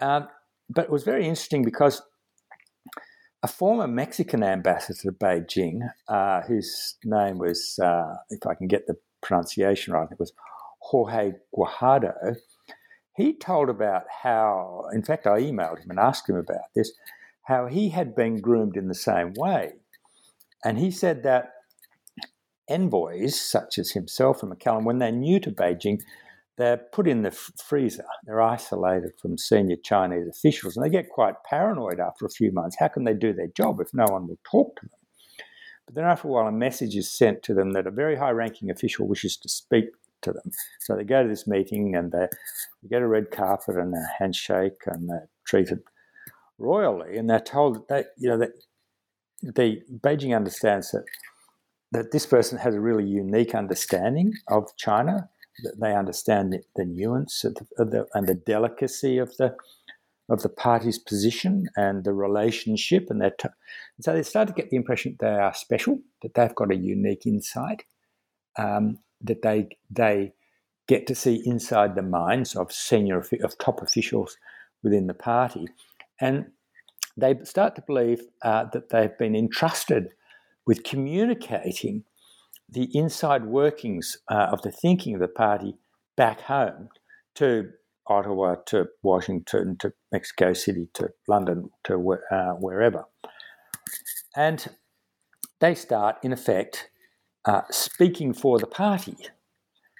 [0.00, 0.28] Um,
[0.70, 2.02] but it was very interesting because
[3.42, 8.86] a former Mexican ambassador to Beijing, uh, whose name was, uh, if I can get
[8.86, 10.32] the pronunciation right, it was
[10.80, 12.36] Jorge Guajardo.
[13.18, 16.92] He told about how, in fact, I emailed him and asked him about this,
[17.42, 19.72] how he had been groomed in the same way.
[20.64, 21.50] And he said that
[22.68, 25.98] envoys, such as himself and McCallum, when they're new to Beijing,
[26.58, 27.32] they're put in the
[27.66, 28.04] freezer.
[28.24, 32.76] They're isolated from senior Chinese officials, and they get quite paranoid after a few months.
[32.78, 35.44] How can they do their job if no one will talk to them?
[35.86, 38.30] But then, after a while, a message is sent to them that a very high
[38.30, 39.86] ranking official wishes to speak
[40.22, 40.50] to them.
[40.80, 42.26] So they go to this meeting and they,
[42.82, 45.80] they get a red carpet and a handshake and they're treated
[46.58, 47.16] royally.
[47.16, 48.50] And they're told that they, you know that
[49.42, 51.04] the Beijing understands that
[51.92, 55.30] that this person has a really unique understanding of China
[55.64, 59.56] That they understand the, the nuance of the, of the, and the delicacy of the
[60.30, 63.38] of the party's position and the relationship, and that.
[63.38, 63.48] T-
[63.96, 66.70] and so they start to get the impression that they are special, that they've got
[66.70, 67.84] a unique insight,
[68.58, 70.32] um, that they they
[70.86, 74.36] get to see inside the minds of senior of top officials
[74.82, 75.66] within the party,
[76.20, 76.46] and
[77.16, 80.14] they start to believe uh, that they've been entrusted
[80.66, 82.04] with communicating
[82.68, 85.74] the inside workings uh, of the thinking of the party
[86.16, 86.88] back home
[87.34, 87.70] to
[88.06, 93.04] Ottawa, to Washington, to Mexico City, to London, to uh, wherever.
[94.36, 94.66] And
[95.60, 96.90] they start, in effect,
[97.44, 99.16] uh, speaking for the party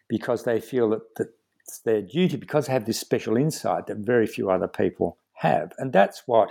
[0.08, 1.28] because they feel that, that
[1.60, 5.72] it's their duty, because they have this special insight that very few other people have.
[5.78, 6.50] And that's what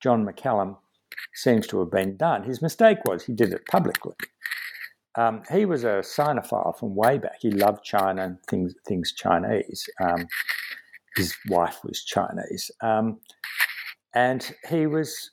[0.00, 0.76] John McCallum
[1.34, 2.44] seems to have been done.
[2.44, 4.14] His mistake was he did it publicly.
[5.16, 7.36] Um, he was a Sinophile from way back.
[7.40, 9.88] He loved China and things things Chinese.
[10.00, 10.28] Um,
[11.16, 12.70] his wife was Chinese.
[12.80, 13.20] Um,
[14.14, 15.30] and he was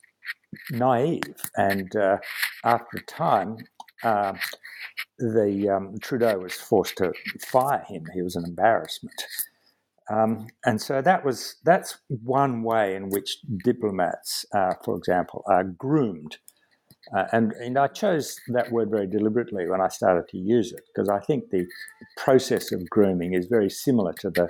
[0.72, 1.36] naive.
[1.56, 2.18] And uh,
[2.64, 3.58] after a time,
[4.04, 4.34] uh,
[5.18, 7.14] the um, Trudeau was forced to
[7.48, 8.06] fire him.
[8.14, 9.26] He was an embarrassment.
[10.10, 15.64] Um, and so that was that's one way in which diplomats, uh, for example, are
[15.64, 16.38] groomed.
[17.16, 20.82] Uh, and, and I chose that word very deliberately when I started to use it
[20.88, 21.68] because I think the
[22.18, 24.50] process of grooming is very similar to the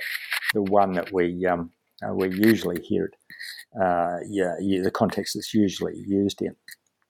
[0.54, 1.72] the one that we um,
[2.04, 3.16] uh, we usually hear it.
[3.82, 6.56] Uh, yeah, yeah, the context it's usually used in.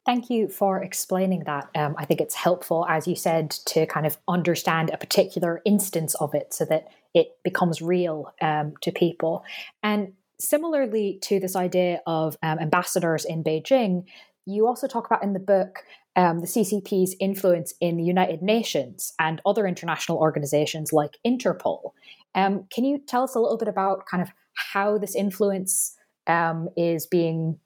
[0.06, 1.68] Thank you for explaining that.
[1.74, 6.14] Um, I think it's helpful, as you said, to kind of understand a particular instance
[6.16, 9.44] of it so that it becomes real um, to people.
[9.82, 14.04] And similarly to this idea of um, ambassadors in Beijing,
[14.46, 15.80] you also talk about in the book
[16.16, 21.92] um, the CCP's influence in the United Nations and other international organizations like Interpol.
[22.36, 24.30] Um, can you tell us a little bit about kind of
[24.74, 25.96] how this influence
[26.28, 27.60] um, is being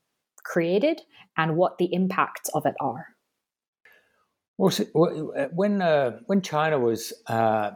[0.49, 1.01] created
[1.37, 3.07] and what the impacts of it are?
[4.57, 4.71] Well,
[5.53, 7.71] when uh, when China was uh,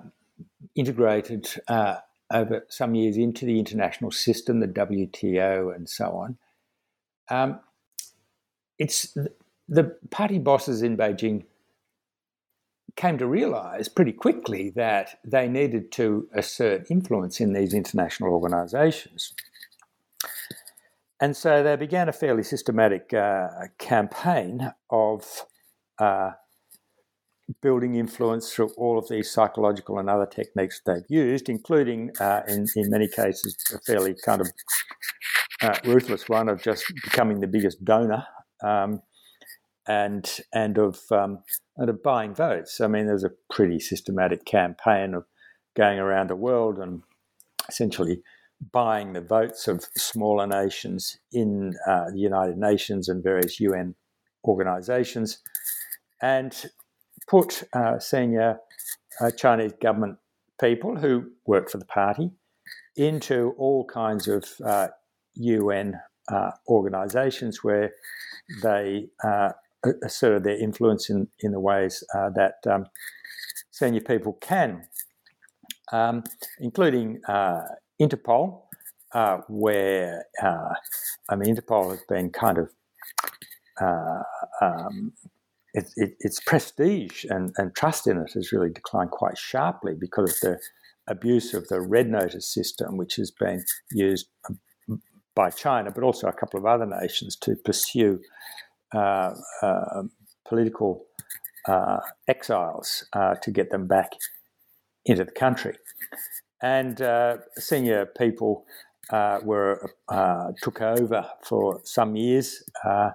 [0.76, 1.98] integrated uh,
[2.32, 6.38] over some years into the international system, the WTO, and so on,
[7.30, 7.62] um,
[8.78, 9.16] it's
[9.70, 11.46] the party bosses in Beijing
[12.96, 19.34] came to realize pretty quickly that they needed to assert influence in these international organizations.
[21.24, 23.48] And so they began a fairly systematic uh,
[23.78, 25.46] campaign of
[25.98, 26.32] uh,
[27.62, 32.68] building influence through all of these psychological and other techniques they've used, including, uh, in,
[32.76, 34.52] in many cases, a fairly kind of
[35.62, 38.26] uh, ruthless one of just becoming the biggest donor.
[38.62, 39.02] Um,
[39.88, 41.40] and and of um,
[41.78, 42.82] and of buying votes.
[42.82, 45.24] I mean, there's a pretty systematic campaign of
[45.74, 47.02] going around the world and
[47.70, 48.24] essentially
[48.72, 53.96] buying the votes of smaller nations in uh, the United Nations and various UN
[54.46, 55.40] organizations,
[56.22, 56.66] and
[57.28, 58.60] put uh, senior
[59.22, 60.18] uh, Chinese government
[60.60, 62.32] people who work for the party
[62.96, 64.46] into all kinds of
[65.36, 65.96] UN
[66.32, 67.92] uh, uh, organizations where
[68.62, 69.50] they uh,
[70.04, 72.86] asserted their influence in, in the ways that um,
[73.72, 74.84] senior people can,
[75.92, 76.24] um,
[76.60, 77.20] including
[78.08, 78.62] Interpol,
[79.14, 80.74] uh, where uh,
[81.30, 82.70] I mean, Interpol has been kind of
[83.82, 84.24] uh,
[84.62, 85.14] um,
[85.74, 90.32] it, it, its prestige and, and trust in it has really declined quite sharply because
[90.32, 90.60] of the
[91.08, 94.28] abuse of the red notice system, which has been used
[95.36, 98.20] by China, but also a couple of other nations to pursue
[98.94, 99.34] uh,
[99.64, 100.04] uh,
[100.48, 101.06] political
[101.68, 103.06] uh, exiles
[103.42, 104.12] to get them back
[105.06, 105.76] into the country
[106.64, 108.66] and uh, senior people
[109.12, 113.12] uh, were uh, took over for some years, uh,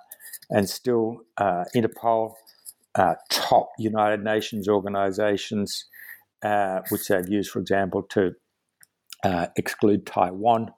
[0.51, 2.35] and still uh, Interpol,
[3.31, 5.87] top United Nations organisations,
[6.91, 8.33] which they've used, for example, to
[9.57, 10.73] exclude Taiwan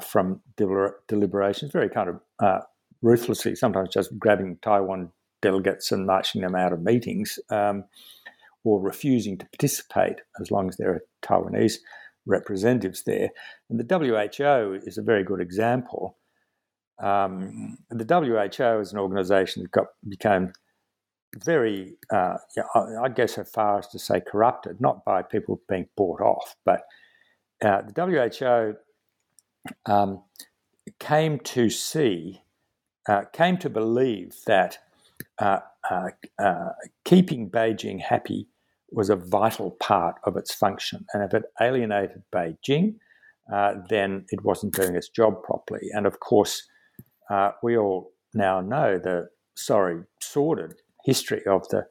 [0.00, 2.62] from deliber- deliberations, very kind of
[3.02, 5.10] ruthlessly, sometimes just grabbing Taiwan
[5.42, 7.38] delegates and marching them out of meetings.
[7.50, 7.84] Um,
[8.64, 11.78] or refusing to participate as long as there are Taiwanese
[12.26, 13.30] representatives there.
[13.68, 16.16] And the WHO is a very good example.
[17.02, 20.52] Um, the WHO is an organisation that got, became
[21.44, 22.36] very, uh,
[23.02, 26.82] I guess, so far as to say corrupted, not by people being bought off, but
[27.62, 28.74] uh, the
[29.86, 30.22] WHO um,
[30.98, 32.42] came to see,
[33.08, 34.78] uh, came to believe that
[35.38, 35.60] uh,
[35.90, 36.08] uh,
[36.38, 36.70] uh,
[37.04, 38.48] keeping Beijing happy
[38.92, 41.06] was a vital part of its function.
[41.12, 42.96] And if it alienated Beijing,
[43.52, 45.88] uh, then it wasn't doing its job properly.
[45.92, 46.68] And of course,
[47.30, 49.28] uh, we all now know the
[49.60, 50.74] sorry, sordid
[51.04, 51.86] history of the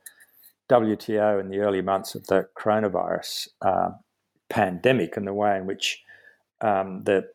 [0.69, 3.89] WTO in the early months of the coronavirus uh,
[4.49, 6.03] pandemic and the way in which
[6.61, 7.27] um, the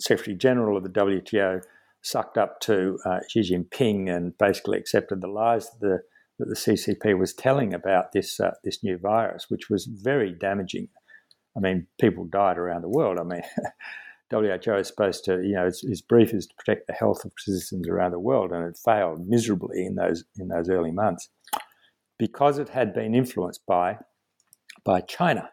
[0.00, 1.62] Secretary General of the WTO
[2.02, 6.02] sucked up to uh, Xi Jinping and basically accepted the lies that the
[6.42, 10.88] that the CCP was telling about this uh, this new virus, which was very damaging.
[11.56, 13.18] I mean, people died around the world.
[13.20, 13.42] I mean,
[14.30, 17.32] WHO is supposed to, you know, its, its, brief is to protect the health of
[17.38, 21.28] citizens around the world, and it failed miserably in those in those early months
[22.18, 23.98] because it had been influenced by
[24.84, 25.50] by China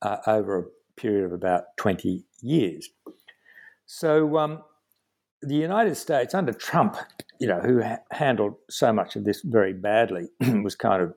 [0.00, 2.88] uh, over a period of about twenty years.
[3.84, 4.38] So.
[4.38, 4.62] Um,
[5.48, 6.96] the United States under Trump,
[7.40, 10.28] you know, who ha- handled so much of this very badly,
[10.64, 11.14] was kind of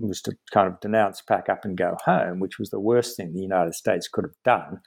[0.00, 3.32] was to kind of denounce, pack up, and go home, which was the worst thing
[3.34, 4.80] the United States could have done.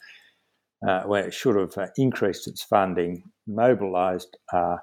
[0.87, 4.77] uh, where it should have uh, increased its funding, mobilized uh,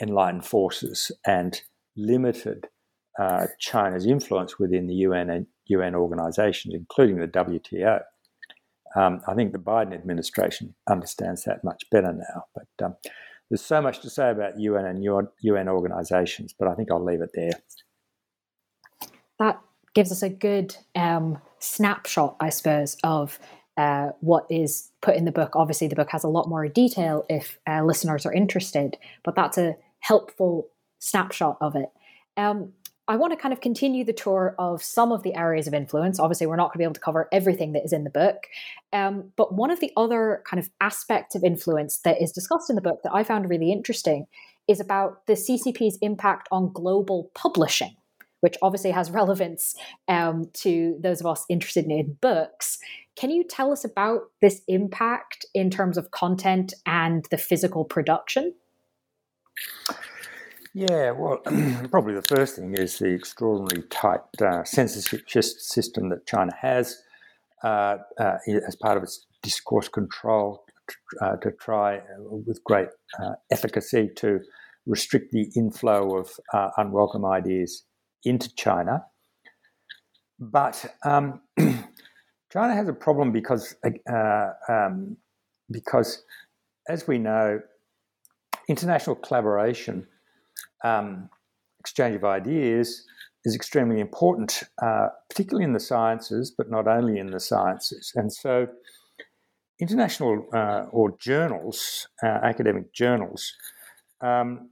[0.00, 1.62] enlightened forces, and
[1.96, 2.66] limited
[3.18, 8.00] uh, China's influence within the UN and UN organizations, including the WTO.
[8.96, 12.44] Um, I think the Biden administration understands that much better now.
[12.54, 12.96] But um,
[13.52, 15.04] there's so much to say about UN and
[15.42, 17.52] UN organizations, but I think I'll leave it there.
[19.38, 19.60] That
[19.94, 23.38] gives us a good um, snapshot, I suppose, of
[23.76, 25.54] uh, what is put in the book.
[25.54, 29.58] Obviously, the book has a lot more detail if uh, listeners are interested, but that's
[29.58, 31.90] a helpful snapshot of it.
[32.38, 32.72] Um,
[33.08, 36.20] I want to kind of continue the tour of some of the areas of influence.
[36.20, 38.46] Obviously, we're not going to be able to cover everything that is in the book.
[38.92, 42.76] Um, but one of the other kind of aspects of influence that is discussed in
[42.76, 44.26] the book that I found really interesting
[44.68, 47.96] is about the CCP's impact on global publishing,
[48.40, 49.74] which obviously has relevance
[50.06, 52.78] um, to those of us interested in books.
[53.16, 58.54] Can you tell us about this impact in terms of content and the physical production?
[60.74, 61.38] Yeah, well,
[61.90, 67.02] probably the first thing is the extraordinarily tight uh, censorship system that China has
[67.62, 70.64] uh, uh, as part of its discourse control
[71.20, 72.88] uh, to try uh, with great
[73.22, 74.40] uh, efficacy to
[74.86, 76.30] restrict the inflow of
[76.78, 77.84] unwelcome ideas
[78.24, 79.04] into China.
[80.40, 81.42] But um,
[82.52, 83.76] China has a problem because,
[84.68, 85.18] um,
[85.70, 86.24] because,
[86.88, 87.60] as we know,
[88.68, 90.06] international collaboration
[90.82, 91.28] um,
[91.80, 93.06] exchange of ideas
[93.44, 98.12] is extremely important, uh, particularly in the sciences, but not only in the sciences.
[98.14, 98.68] And so,
[99.80, 103.54] international uh, or journals, uh, academic journals,
[104.20, 104.70] um,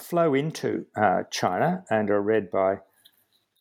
[0.00, 2.78] flow into uh, China and are read by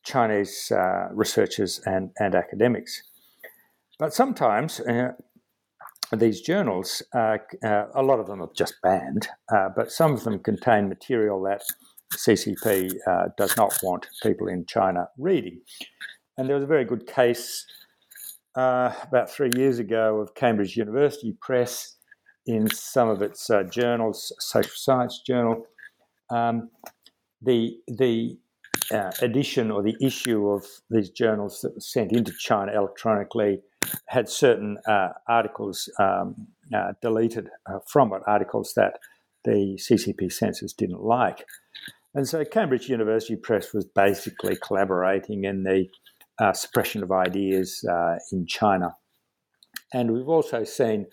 [0.04, 3.04] Chinese uh, researchers and, and academics.
[4.00, 5.12] But sometimes uh,
[6.16, 10.24] these journals, uh, uh, a lot of them are just banned, uh, but some of
[10.24, 11.64] them contain material that
[12.14, 15.62] CCP uh, does not want people in China reading.
[16.38, 17.66] And there was a very good case
[18.56, 21.96] uh, about three years ago of Cambridge University Press
[22.46, 25.66] in some of its uh, journals, Social Science Journal.
[26.30, 26.70] Um,
[27.42, 28.38] the the
[29.22, 33.62] edition or the issue of these journals that was sent into China electronically
[34.08, 39.00] had certain uh, articles um, uh, deleted uh, from it, articles that
[39.44, 41.46] the CCP censors didn't like.
[42.16, 45.88] And so Cambridge University Press was basically collaborating in the
[46.40, 48.96] uh, suppression of ideas uh, in China.
[49.94, 51.08] And we've also seen,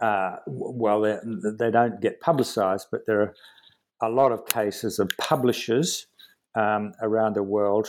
[0.00, 1.02] uh, well,
[1.58, 3.34] they don't get publicized, but there are
[4.02, 6.06] a lot of cases of publishers
[6.54, 7.88] um, around the world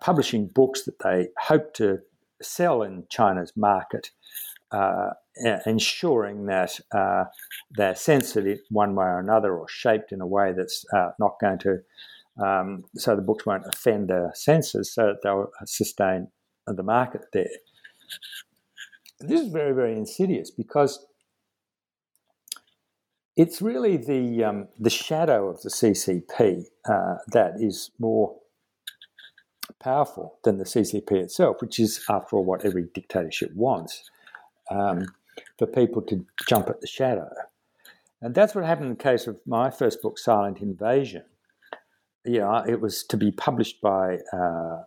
[0.00, 1.98] publishing books that they hope to
[2.42, 4.10] sell in China's market,
[4.70, 5.10] uh,
[5.66, 7.24] ensuring that uh,
[7.70, 11.58] they're censored one way or another or shaped in a way that's uh, not going
[11.58, 11.78] to,
[12.42, 16.28] um, so the books won't offend the censors, so that they'll sustain
[16.66, 17.46] the market there.
[19.20, 21.06] This is very, very insidious because
[23.36, 28.36] it's really the um, the shadow of the CCP uh, that is more
[29.80, 34.10] powerful than the CCP itself, which is, after all, what every dictatorship wants
[34.70, 35.06] um,
[35.58, 37.28] for people to jump at the shadow.
[38.20, 41.24] And that's what happened in the case of my first book, Silent Invasion.
[42.24, 44.82] Yeah, it was to be published by uh,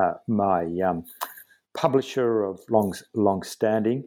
[0.00, 1.04] uh, my um,
[1.74, 4.04] publisher of long, long standing,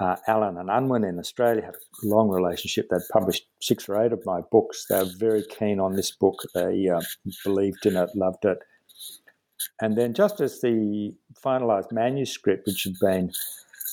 [0.00, 2.88] uh, Allen and Unwin in Australia, had a long relationship.
[2.90, 4.86] They'd published six or eight of my books.
[4.88, 6.36] They were very keen on this book.
[6.54, 7.02] They uh,
[7.44, 8.58] believed in it, loved it.
[9.80, 13.32] And then, just as the finalized manuscript, which had been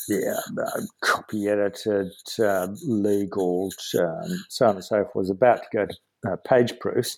[0.07, 5.69] yeah, uh, copy edited, uh, legal, um, so on and so forth, was about to
[5.73, 7.17] go to uh, page proofs,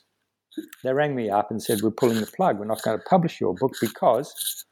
[0.83, 2.59] they rang me up and said, We're pulling the plug.
[2.59, 4.65] We're not going to publish your book because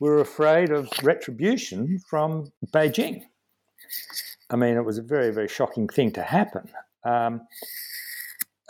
[0.00, 3.22] we're afraid of retribution from Beijing.
[4.50, 6.68] I mean, it was a very, very shocking thing to happen.
[7.04, 7.42] Um,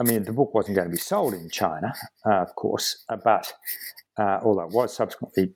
[0.00, 1.94] I mean, the book wasn't going to be sold in China,
[2.24, 3.52] uh, of course, uh, but
[4.18, 5.54] uh, although it was subsequently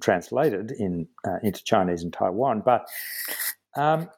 [0.00, 2.62] translated in uh, into Chinese and Taiwan.
[2.64, 2.86] But
[3.76, 4.08] um,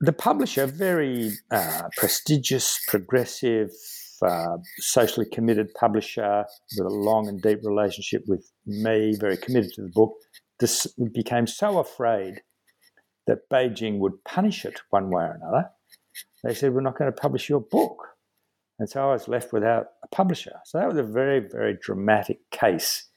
[0.00, 3.70] the publisher, very uh, prestigious, progressive,
[4.22, 6.44] uh, socially committed publisher
[6.76, 10.14] with a long and deep relationship with me, very committed to the book,
[10.60, 12.42] this became so afraid
[13.26, 15.70] that Beijing would punish it one way or another.
[16.42, 18.08] They said, "We're not going to publish your book."
[18.78, 20.58] And so I was left without a publisher.
[20.64, 23.08] So that was a very, very dramatic case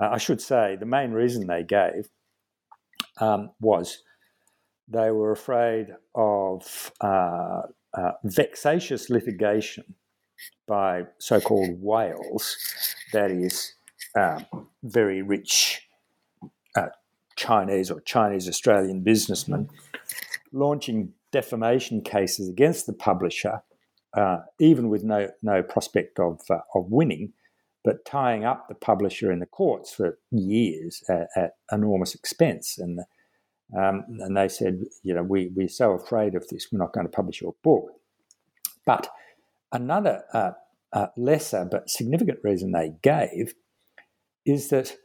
[0.00, 2.08] uh, I should say the main reason they gave
[3.20, 4.02] um, was
[4.88, 7.62] they were afraid of uh,
[7.94, 9.94] uh, vexatious litigation
[10.66, 12.56] by so called whales,
[13.12, 13.74] that is,
[14.14, 14.40] uh,
[14.82, 15.88] very rich
[16.76, 16.88] uh,
[17.36, 19.68] Chinese or Chinese Australian businessmen
[20.52, 23.60] launching defamation cases against the publisher,
[24.14, 27.32] uh, even with no, no prospect of, uh, of winning,
[27.88, 32.76] but tying up the publisher in the courts for years at, at enormous expense.
[32.76, 33.00] And,
[33.74, 37.06] um, and they said, you know, we, we're so afraid of this, we're not going
[37.06, 37.86] to publish your book.
[38.84, 39.08] But
[39.72, 40.50] another uh,
[40.92, 43.54] uh, lesser but significant reason they gave
[44.44, 44.98] is that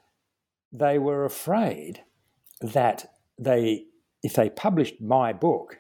[0.74, 2.02] they were afraid
[2.60, 3.86] that they,
[4.24, 5.80] if they published my book,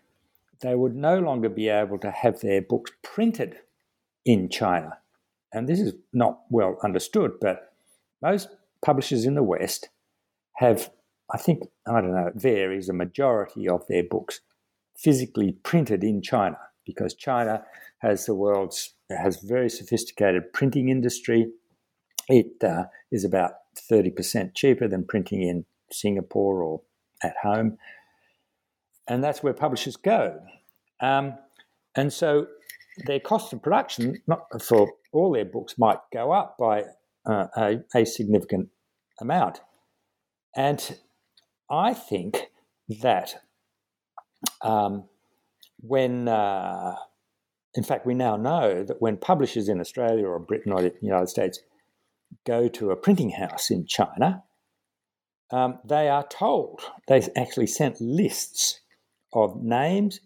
[0.62, 3.58] they would no longer be able to have their books printed
[4.24, 4.99] in China.
[5.54, 7.74] And this is not well understood, but
[8.22, 8.49] most
[8.84, 9.89] publishers in the West
[10.56, 10.91] have,
[11.32, 14.41] I think, I don't know, it varies, a majority of their books
[14.97, 17.64] physically printed in China because China
[17.99, 21.51] has the world's has very sophisticated printing industry.
[22.28, 23.51] It uh, is about
[23.91, 26.82] 30% cheaper than printing in Singapore or
[27.22, 27.78] at home.
[29.08, 30.39] And that's where publishers go.
[30.99, 31.38] Um,
[31.95, 32.47] and so
[33.06, 36.84] their cost of production not for all their books might go up by
[37.26, 38.70] uh, a, a, significant
[39.22, 39.62] amount.
[40.56, 40.98] And
[41.70, 42.50] I think
[43.02, 43.36] that
[44.62, 45.06] um,
[45.80, 46.96] when, uh,
[47.76, 51.30] in fact, we now know that when publishers in Australia or Britain or the United
[51.30, 51.60] States
[52.46, 54.44] go to a printing house in China,
[55.52, 58.82] um, they are told, they actually sent lists
[59.34, 60.20] of names,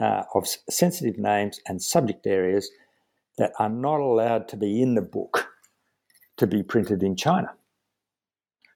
[0.00, 2.70] uh, of sensitive names and subject areas
[3.38, 5.48] that are not allowed to be in the book
[6.36, 7.52] to be printed in China.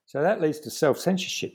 [0.06, 1.52] So that leads to self censorship.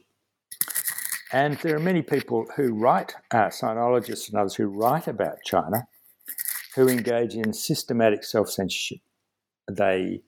[1.32, 5.88] And there are many people who write, uh, sinologists and others who write about China,
[6.76, 9.00] who engage in systematic self censorship.
[9.70, 10.22] They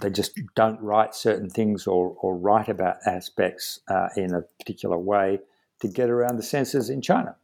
[0.00, 4.98] they just don't write certain things or, or write about aspects uh, in a particular
[4.98, 5.38] way
[5.80, 7.36] to get around the censors in China.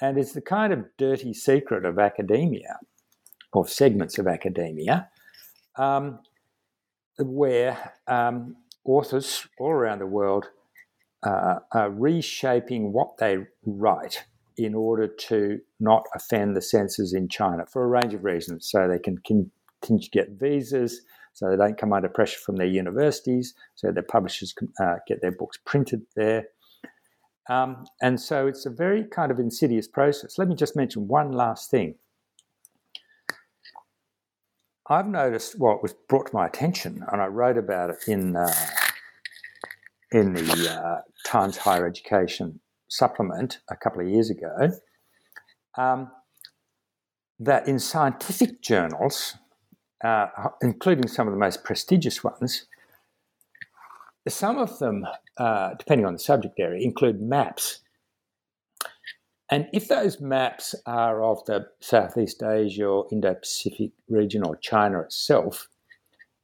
[0.00, 2.78] And it's the kind of dirty secret of academia,
[3.52, 5.08] of segments of academia,
[5.76, 6.20] um,
[7.18, 10.50] where um, authors all around the world
[11.22, 14.24] uh, are reshaping what they write
[14.56, 18.68] in order to not offend the censors in China for a range of reasons.
[18.70, 19.50] So they can continue
[20.02, 24.52] to get visas, so they don't come under pressure from their universities, so their publishers
[24.52, 26.48] can uh, get their books printed there.
[27.48, 30.38] Um, and so it's a very kind of insidious process.
[30.38, 31.94] Let me just mention one last thing.
[34.88, 38.52] I've noticed, well, was brought to my attention, and I wrote about it in, uh,
[40.12, 44.70] in the uh, Times Higher Education supplement a couple of years ago,
[45.76, 46.10] um,
[47.40, 49.36] that in scientific journals,
[50.04, 50.28] uh,
[50.62, 52.66] including some of the most prestigious ones,
[54.28, 55.04] some of them,
[55.38, 57.80] uh, depending on the subject area, include maps.
[59.50, 65.00] And if those maps are of the Southeast Asia or Indo Pacific region or China
[65.00, 65.68] itself,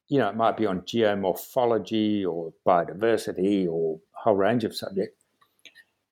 [0.08, 5.24] you know, it might be on geomorphology or biodiversity or a whole range of subjects.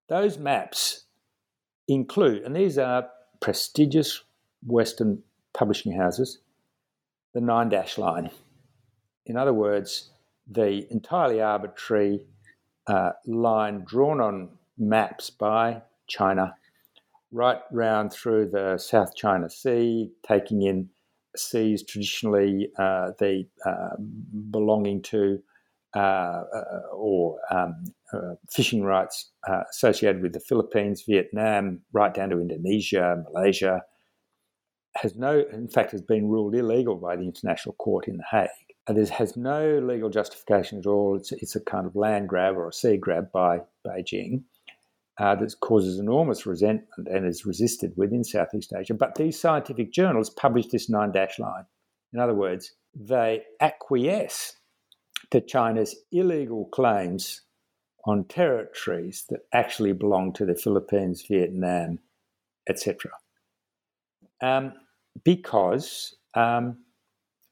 [0.09, 1.05] Those maps
[1.87, 3.09] include, and these are
[3.41, 4.22] prestigious
[4.66, 5.22] Western
[5.53, 6.39] publishing houses,
[7.35, 8.31] the nine dash line.
[9.26, 10.11] In other words,
[10.51, 12.26] the entirely arbitrary
[12.87, 16.55] uh, line drawn on maps by China
[17.33, 20.89] right round through the South China Sea, taking in
[21.37, 23.97] seas traditionally uh, the uh,
[24.51, 25.41] belonging to
[25.95, 25.99] uh,
[26.55, 27.74] uh or um,
[28.12, 33.83] uh, fishing rights uh, associated with the Philippines, Vietnam, right down to Indonesia, Malaysia,
[34.97, 38.69] has no, in fact, has been ruled illegal by the International Court in The Hague.
[38.97, 41.16] It has no legal justification at all.
[41.16, 44.43] It's, it's a kind of land grab or a sea grab by Beijing
[45.18, 48.95] uh, that causes enormous resentment and is resisted within Southeast Asia.
[48.95, 51.64] But these scientific journals publish this nine dash line.
[52.12, 54.57] In other words, they acquiesce
[55.30, 57.43] to China's illegal claims
[58.07, 61.99] on territories that actually belong to the Philippines, Vietnam,
[62.68, 63.11] etc
[64.41, 64.72] um,
[65.24, 66.78] because um,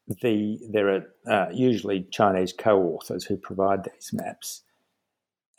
[0.09, 4.62] the there are uh, usually Chinese co-authors who provide these maps.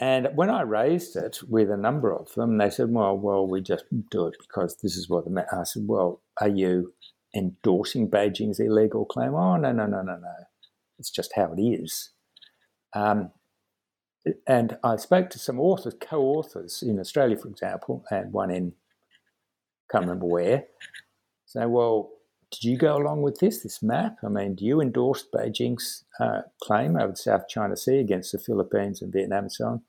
[0.01, 3.61] And when I raised it with a number of them, they said, "Well, well, we
[3.61, 5.47] just do it because this is what the." map.
[5.51, 6.93] I said, "Well, are you
[7.35, 10.33] endorsing Beijing's illegal claim?" Oh, no, no, no, no, no.
[10.97, 12.11] It's just how it is.
[12.93, 13.31] Um,
[14.47, 18.73] and I spoke to some authors, co-authors in Australia, for example, and one in
[19.89, 20.65] can't remember where.
[21.45, 22.11] Say, well,
[22.51, 24.17] did you go along with this, this map?
[24.23, 28.39] I mean, do you endorse Beijing's uh, claim over the South China Sea against the
[28.39, 29.81] Philippines and Vietnam and so on?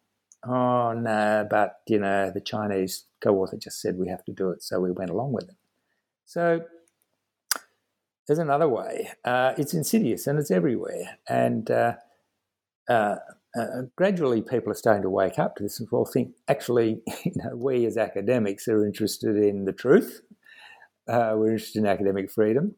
[0.47, 4.63] Oh, no, but, you know, the Chinese co-author just said we have to do it,
[4.63, 5.57] so we went along with it.
[6.25, 6.63] So
[8.27, 9.11] there's another way.
[9.25, 11.19] Uh, it's insidious and it's everywhere.
[11.29, 11.95] And uh,
[12.89, 13.17] uh,
[13.59, 17.57] uh, gradually people are starting to wake up to this and think, actually, you know,
[17.57, 20.23] we as academics are interested in the truth.
[21.11, 22.77] Uh, we're interested in academic freedom.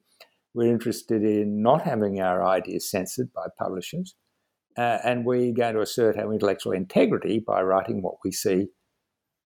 [0.54, 4.14] We're interested in not having our ideas censored by publishers.
[4.76, 8.68] Uh, and we're going to assert our intellectual integrity by writing what we see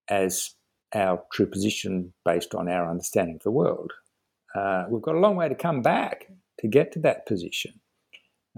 [0.08, 0.54] as
[0.94, 3.92] our true position based on our understanding of the world.
[4.54, 6.26] Uh, we've got a long way to come back
[6.60, 7.72] to get to that position.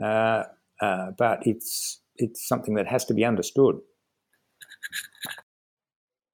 [0.03, 0.45] Uh,
[0.83, 3.77] uh, but it's it's something that has to be understood.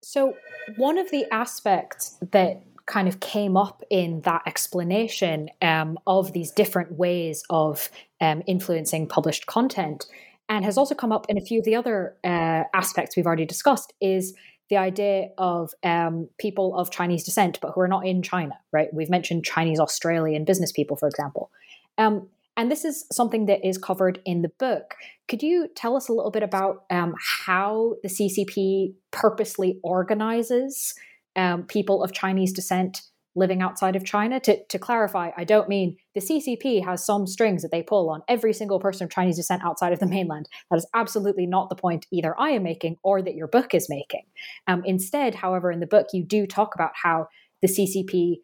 [0.03, 0.35] So,
[0.77, 6.51] one of the aspects that kind of came up in that explanation um, of these
[6.51, 7.89] different ways of
[8.21, 10.07] um, influencing published content,
[10.49, 13.47] and has also come up in a few of the other uh, aspects we've already
[13.47, 14.35] discussed, is
[14.71, 18.93] the idea of um, people of Chinese descent, but who are not in China, right?
[18.93, 21.51] We've mentioned Chinese Australian business people, for example.
[21.99, 24.95] Um, and this is something that is covered in the book.
[25.29, 30.95] Could you tell us a little bit about um, how the CCP purposely organizes
[31.37, 33.03] um, people of Chinese descent
[33.37, 34.39] living outside of China?
[34.41, 38.23] To, to clarify, I don't mean the CCP has some strings that they pull on
[38.29, 40.49] every single person of Chinese descent outside of the mainland.
[40.71, 43.89] That is absolutely not the point either I am making or that your book is
[43.89, 44.25] making.
[44.67, 47.29] Um, instead, however, in the book, you do talk about how
[47.63, 48.37] the CCP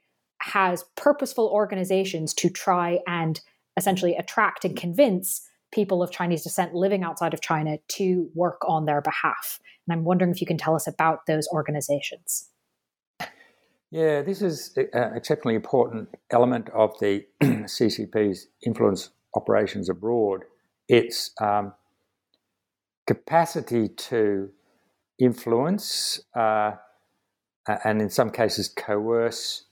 [0.43, 3.41] has purposeful organizations to try and
[3.77, 8.87] essentially attract and convince people of Chinese descent living outside of China to work on
[8.87, 9.61] their behalf.
[9.87, 12.49] And I'm wondering if you can tell us about those organizations.
[13.91, 20.43] Yeah, this is an exceptionally important element of the CCP's influence operations abroad.
[20.89, 21.75] Its um,
[23.07, 24.51] capacity to
[25.19, 26.73] influence uh,
[27.85, 29.65] and, in some cases, coerce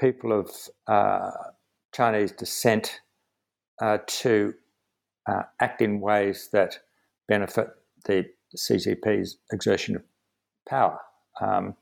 [0.00, 0.50] people of
[0.86, 1.30] uh,
[1.94, 3.00] Chinese descent
[3.82, 4.54] uh, to
[5.30, 6.78] uh, act in ways that
[7.28, 7.68] benefit
[8.06, 8.24] the
[8.56, 10.02] CCP's exertion of
[10.66, 10.98] power.
[11.40, 11.76] Um,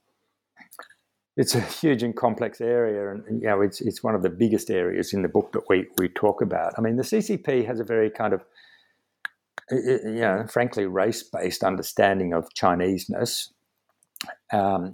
[1.40, 4.68] it's a huge and complex area, and you know it's it's one of the biggest
[4.70, 6.74] areas in the book that we we talk about.
[6.76, 8.44] I mean, the CCP has a very kind of
[9.70, 13.52] you know, frankly, race-based understanding of Chineseness.
[14.52, 14.92] Um,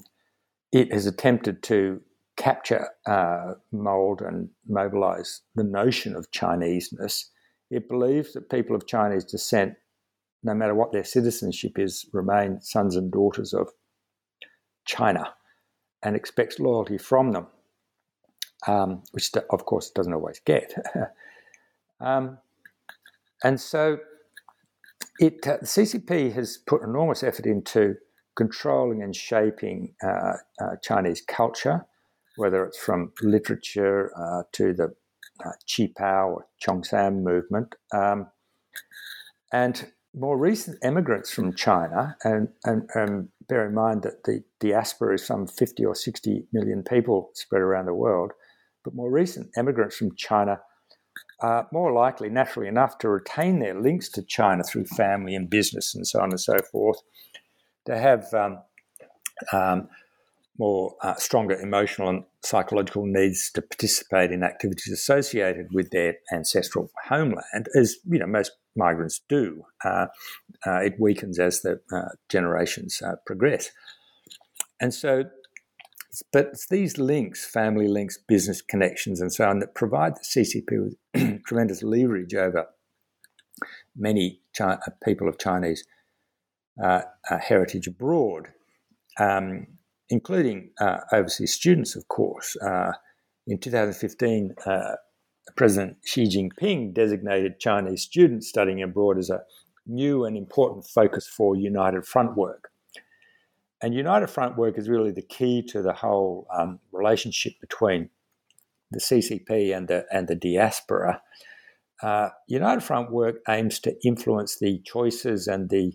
[0.71, 2.01] it has attempted to
[2.37, 7.31] capture, uh, mold, and mobilize the notion of Chineseness.
[7.73, 9.75] It believes that people of Chinese descent,
[10.45, 13.71] no matter what their citizenship is, remain sons and daughters of
[14.85, 15.33] China
[16.07, 17.47] and expects loyalty from them,
[18.67, 20.73] um, which, of course, doesn't always get.
[22.01, 22.39] um,
[23.45, 23.99] and so
[25.19, 27.97] it, uh, the CCP has put enormous effort into
[28.37, 31.87] controlling and shaping uh, uh, Chinese culture
[32.37, 34.95] whether it's from literature uh, to the
[35.45, 37.75] uh, or Cheongsam movement.
[37.93, 38.29] Um,
[39.53, 45.15] and more recent immigrants from China, and, and, and, bear in mind that the diaspora
[45.15, 48.33] is some 50 or 60 million people spread around the world,
[48.85, 50.61] but more recent immigrants from China
[51.41, 55.95] are more likely, naturally enough, to retain their links to China through family and business
[55.95, 56.99] and so on and so forth,
[57.85, 58.59] to have um,
[59.53, 59.89] um,
[60.59, 66.91] more uh, stronger emotional and psychological needs to participate in activities associated with their ancestral
[67.05, 69.63] homeland, as you know most migrants do.
[69.85, 70.07] Uh,
[70.67, 73.71] uh, it weakens as the uh, generations uh, progress,
[74.81, 75.25] and so.
[76.33, 80.83] But it's these links, family links, business connections, and so on, that provide the CCP
[80.83, 82.69] with tremendous leverage over
[83.95, 85.85] many China, people of Chinese
[86.83, 88.49] uh, heritage abroad.
[89.21, 89.67] Um,
[90.09, 92.57] including uh, overseas students, of course.
[92.57, 92.93] Uh,
[93.47, 94.93] in 2015, uh,
[95.57, 99.43] President Xi Jinping designated Chinese students studying abroad as a
[99.87, 102.71] new and important focus for United Front work.
[103.83, 108.11] And United Front work is really the key to the whole um, relationship between
[108.91, 111.21] the CCP and the, and the diaspora.
[112.03, 115.93] Uh, United Front work aims to influence the choices and the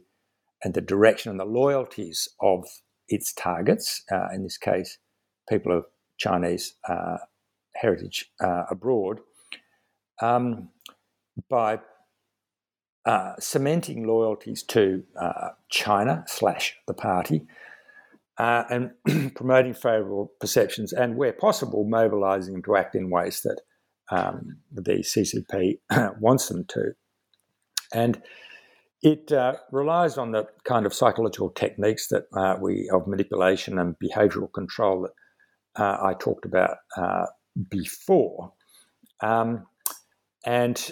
[0.63, 2.65] and the direction and the loyalties of
[3.11, 4.97] its targets, uh, in this case,
[5.49, 5.85] people of
[6.17, 7.17] Chinese uh,
[7.75, 9.19] heritage uh, abroad,
[10.21, 10.69] um,
[11.49, 11.79] by
[13.05, 17.45] uh, cementing loyalties to uh, China slash the party,
[18.37, 18.91] and
[19.35, 23.61] promoting favourable perceptions, and where possible, mobilising them to act in ways that
[24.09, 25.79] um, the CCP
[26.19, 26.93] wants them to.
[27.93, 28.21] And
[29.01, 33.95] it uh, relies on the kind of psychological techniques that uh, we of manipulation and
[33.99, 37.25] behavioural control that uh, I talked about uh,
[37.69, 38.53] before.
[39.21, 39.65] Um,
[40.45, 40.91] and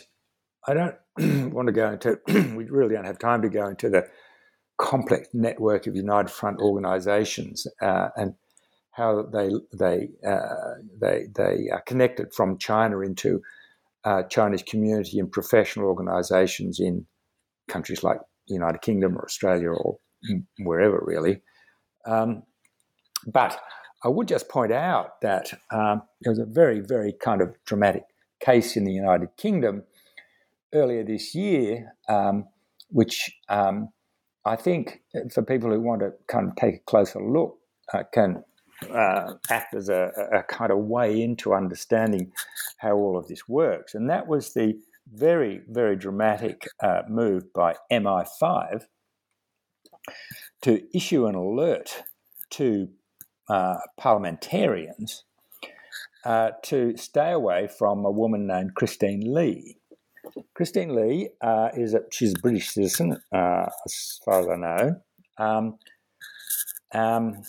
[0.68, 0.95] I don't
[1.53, 2.20] want to go into.
[2.55, 4.07] we really don't have time to go into the
[4.78, 8.34] complex network of United Front organisations uh, and
[8.91, 13.41] how they they uh, they they are connected from China into
[14.30, 17.05] Chinese community and professional organisations in
[17.70, 19.98] countries like the United Kingdom or Australia or
[20.60, 21.42] wherever, really.
[22.06, 22.44] Um,
[23.28, 23.60] but
[24.04, 28.04] I would just point out that um, there was a very, very kind of dramatic
[28.40, 29.84] case in the United Kingdom
[30.74, 32.46] earlier this year, um,
[32.90, 33.90] which um,
[34.46, 35.02] I think
[35.32, 37.58] for people who want to kind of take a closer look
[37.94, 38.44] uh, can
[38.94, 42.32] uh, act as a, a, kind of way into understanding
[42.78, 43.94] how all of this works.
[43.94, 44.80] And that was the
[45.14, 48.86] very, very dramatic uh, move by MI5
[50.62, 52.03] to issue an alert
[52.51, 52.89] to
[53.49, 55.24] uh, parliamentarians
[56.26, 59.78] uh, to stay away from a woman named Christine Lee.
[60.53, 64.95] Christine Lee uh, is a, she's a British citizen, uh, as far as I know,
[65.38, 65.78] um,
[66.93, 67.41] um,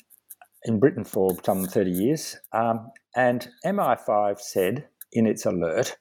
[0.64, 2.36] in Britain for some 30 years.
[2.52, 5.96] Um, and MI5 said in its alert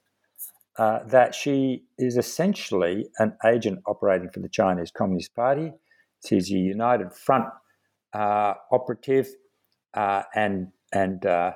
[0.79, 5.73] uh, that she is essentially an agent operating for the Chinese Communist Party.
[6.25, 7.47] She's a United Front
[8.13, 9.27] uh, operative
[9.93, 11.51] uh, and and uh,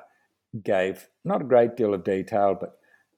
[0.62, 2.72] gave not a great deal of detail, but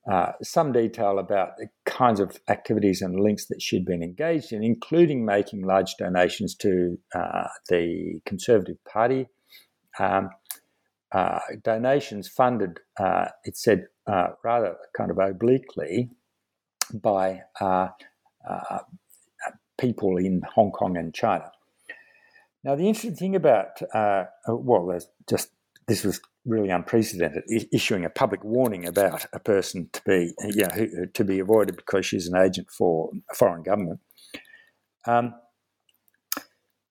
[0.09, 4.63] uh, some detail about the kinds of activities and links that she'd been engaged in,
[4.63, 6.97] including making large donations to
[7.69, 9.27] the Conservative Party.
[9.99, 10.31] Um,
[11.65, 12.79] donations funded,
[13.45, 16.11] it said, uh, rather kind of obliquely
[16.95, 17.89] by uh,
[18.49, 18.79] uh,
[19.79, 21.51] people in Hong Kong and China.
[22.65, 25.51] Now, the interesting thing about, uh, well, there's just
[25.87, 30.75] this was really unprecedented, issuing a public warning about a person to be, you know,
[30.75, 34.01] who, to be avoided because she's an agent for a foreign government.
[35.07, 35.35] Um,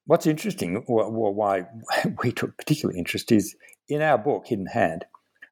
[0.06, 1.66] what's interesting, or, or, why
[2.24, 3.56] we took particular interest, is
[3.90, 5.06] in our book, Hidden Hand,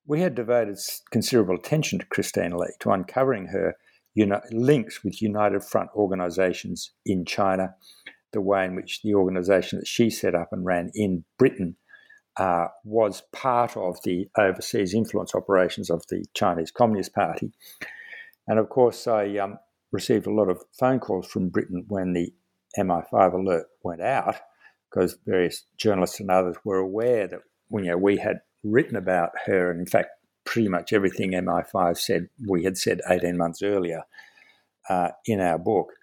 [0.06, 0.78] we had devoted
[1.12, 3.76] considerable attention to Christine Lee, to uncovering her
[4.52, 7.76] links with United Front organisations in China,
[8.32, 11.78] the way in which the organisation that she set up and ran in Britain
[12.38, 17.52] uh, was part of the overseas influence operations of the Chinese Communist Party.
[18.48, 19.58] And of course, I um,
[19.92, 22.34] received a lot of phone calls from Britain when the
[22.78, 24.36] MI5 alert went out,
[24.90, 27.40] because various journalists and others were aware that
[27.72, 30.10] you know, we had written about her, and in fact,
[30.46, 34.04] pretty much everything MI5 said we had said 18 months earlier
[34.90, 35.94] uh, in our book.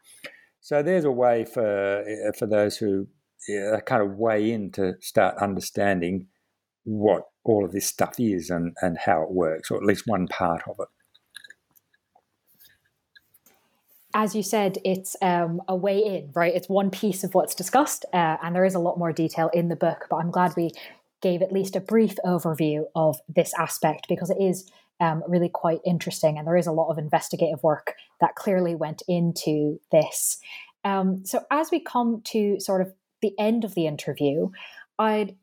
[0.61, 3.09] So there's a way for uh, for those who
[3.49, 6.27] uh, kind of weigh in to start understanding
[6.85, 10.27] what all of this stuff is and, and how it works, or at least one
[10.27, 10.89] part of it.
[14.13, 16.55] As you said, it's um, a way in, right?
[16.55, 19.69] It's one piece of what's discussed, uh, and there is a lot more detail in
[19.69, 20.07] the book.
[20.11, 20.73] But I'm glad we
[21.21, 25.81] gave at least a brief overview of this aspect because it is um, really quite
[25.85, 30.39] interesting and there is a lot of investigative work that clearly went into this.
[30.85, 32.93] Um, so, as we come to sort of
[33.23, 34.51] the end of the interview,
[34.99, 35.37] I'd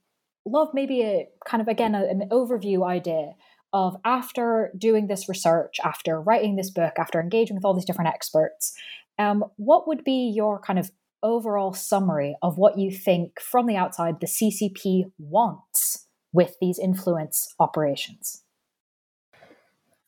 [0.45, 3.33] love maybe a kind of again a, an overview idea
[3.73, 8.09] of after doing this research, after writing this book, after engaging with all these different
[8.09, 8.73] experts,
[9.19, 10.89] um, what would be your kind of
[11.23, 17.53] overall summary of what you think from the outside the CCP wants with these influence
[17.59, 18.43] operations?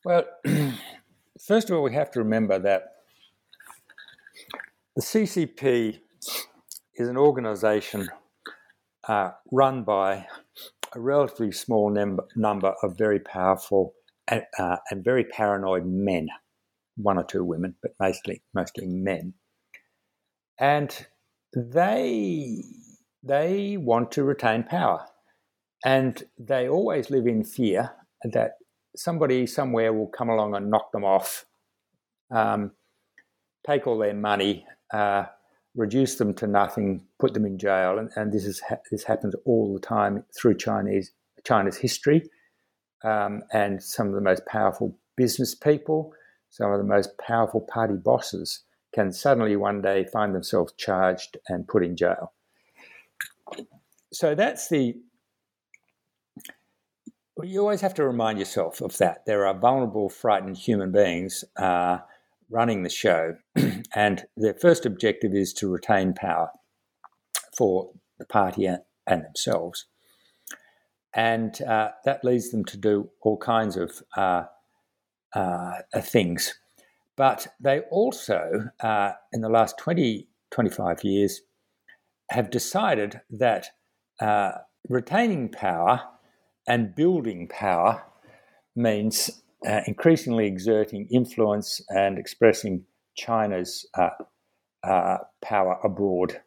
[0.06, 0.24] Well,
[1.48, 2.84] first of all, we have to remember that
[4.96, 6.00] the CCP
[6.96, 8.10] is an organization
[9.08, 10.28] uh, run by
[10.94, 13.94] a relatively small num- number of very powerful
[14.28, 16.28] and, uh, and very paranoid men,
[16.98, 19.34] one or two women, but mostly mostly men
[20.60, 21.08] and
[21.54, 22.64] they
[23.24, 25.06] they want to retain power,
[25.84, 27.92] and they always live in fear
[28.24, 28.58] that
[28.96, 31.46] somebody somewhere will come along and knock them off,
[32.32, 32.72] um,
[33.66, 35.26] take all their money, uh,
[35.76, 39.36] reduce them to nothing, put them in jail, and, and this is ha- this happens
[39.46, 41.12] all the time through Chinese
[41.46, 42.30] China's history,
[43.04, 46.14] um, and some of the most powerful business people,
[46.50, 51.68] some of the most powerful party bosses can suddenly one day find themselves charged and
[51.68, 52.34] put in jail.
[54.12, 54.96] So that's the.
[57.42, 59.26] You always have to remind yourself of that.
[59.26, 62.00] There are vulnerable, frightened human beings uh,
[62.50, 63.38] running the show,
[63.96, 66.50] and their first objective is to retain power
[67.56, 69.86] for the party and, themselves.
[71.14, 74.44] And uh, that leads them to do all kinds of uh,
[75.34, 76.60] uh, things.
[77.20, 81.42] But they also, uh, in the last 20, 25 years,
[82.30, 83.72] have decided that
[84.22, 84.52] uh,
[84.88, 86.02] retaining power
[86.66, 88.06] and building power
[88.74, 92.86] means uh, increasingly exerting influence and expressing
[93.18, 94.12] China's uh,
[94.88, 96.40] uh, power abroad.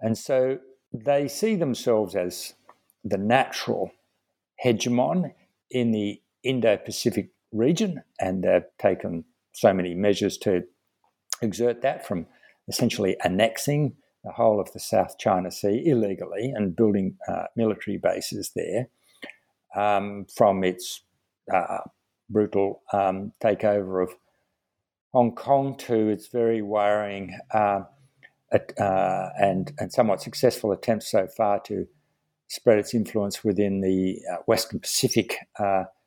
[0.00, 0.58] And so
[0.92, 2.52] they see themselves as
[3.02, 3.92] the natural
[4.62, 5.32] hegemon
[5.70, 9.24] in the Indo Pacific region, and they've taken
[9.56, 10.62] so many measures to
[11.40, 12.26] exert that from
[12.68, 18.52] essentially annexing the whole of the South China Sea illegally and building uh, military bases
[18.54, 18.88] there,
[19.74, 21.02] um, from its
[21.52, 21.78] uh,
[22.28, 24.10] brutal um, takeover of
[25.12, 27.82] Hong Kong to its very worrying uh,
[28.52, 31.86] uh, and, and somewhat successful attempts so far to
[32.48, 35.36] spread its influence within the uh, Western Pacific.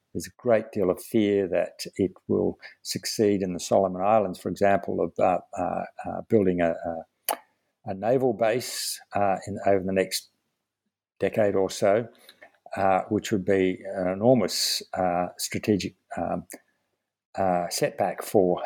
[0.10, 4.40] Uh, there's a great deal of fear that it will succeed in the Solomon Islands,
[4.40, 7.38] for example, of uh, uh, uh building a, a,
[7.86, 10.30] a, naval base uh, in, over the next
[11.20, 12.08] decade or so,
[13.10, 14.82] which would be an enormous
[15.38, 16.44] strategic um,
[17.70, 18.62] setback for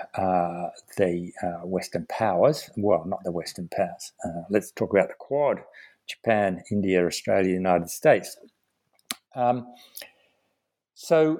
[0.97, 1.31] the
[1.63, 2.69] Western powers.
[2.77, 4.13] Well, not the Western powers.
[4.49, 5.61] let's talk about the Quad
[6.07, 8.37] Japan, India, Australia, United States.
[9.35, 9.67] Um,
[10.93, 11.39] so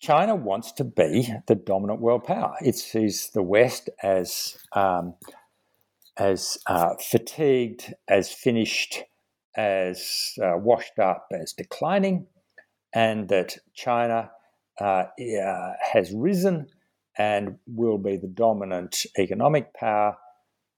[0.00, 2.54] China wants to be the dominant world power.
[2.60, 5.14] It sees the West as um,
[6.16, 9.02] as uh, fatigued, as finished,
[9.56, 12.26] as uh, washed up, as declining,
[12.92, 14.30] and that China
[14.80, 15.04] uh,
[15.92, 16.66] has risen
[17.16, 20.16] and will be the dominant economic power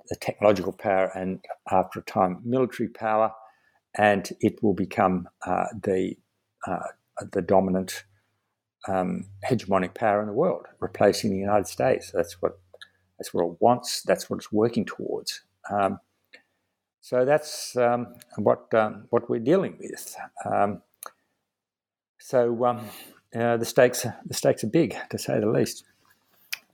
[0.09, 3.33] the technological power and after a time military power,
[3.97, 6.15] and it will become uh, the
[6.67, 6.79] uh,
[7.33, 8.05] the dominant
[8.89, 12.11] um, hegemonic power in the world, replacing the United States.
[12.13, 12.59] That's what
[13.19, 14.03] that's what it wants.
[14.03, 15.43] That's what it's working towards.
[15.71, 16.01] Um,
[17.01, 20.17] so that's um, what um, what we're dealing with.
[20.45, 20.83] Um,
[22.19, 22.65] so
[23.35, 25.85] uh, the stakes the stakes are big, to say the least.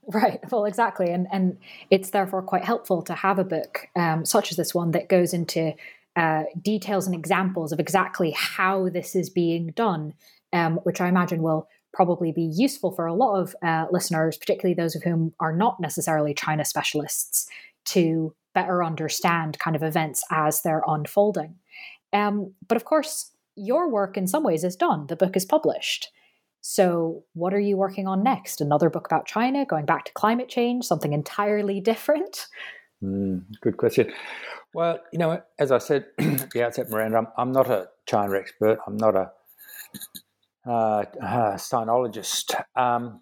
[0.06, 0.40] Right.
[0.50, 1.58] Well, exactly, and and
[1.90, 5.32] it's therefore quite helpful to have a book um, such as this one that goes
[5.32, 5.74] into
[6.16, 10.14] uh, details and examples of exactly how this is being done,
[10.52, 14.74] um, which I imagine will probably be useful for a lot of uh, listeners, particularly
[14.74, 17.46] those of whom are not necessarily China specialists,
[17.84, 21.56] to better understand kind of events as they're unfolding.
[22.12, 25.06] Um, but of course, your work in some ways is done.
[25.06, 26.08] The book is published.
[26.60, 28.60] So, what are you working on next?
[28.60, 32.46] Another book about China, going back to climate change, something entirely different?
[33.02, 34.12] Mm, good question.
[34.74, 38.38] Well, you know, as I said at the outset, Miranda, I'm, I'm not a China
[38.38, 38.78] expert.
[38.86, 39.30] I'm not a
[40.66, 42.54] uh, uh, sinologist.
[42.76, 43.20] Um,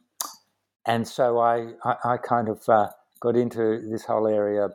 [0.87, 2.89] and so I, I, I kind of uh,
[3.21, 4.69] got into this whole area,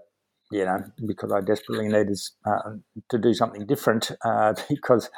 [0.51, 2.73] you know, because I desperately needed uh,
[3.09, 5.09] to do something different uh, because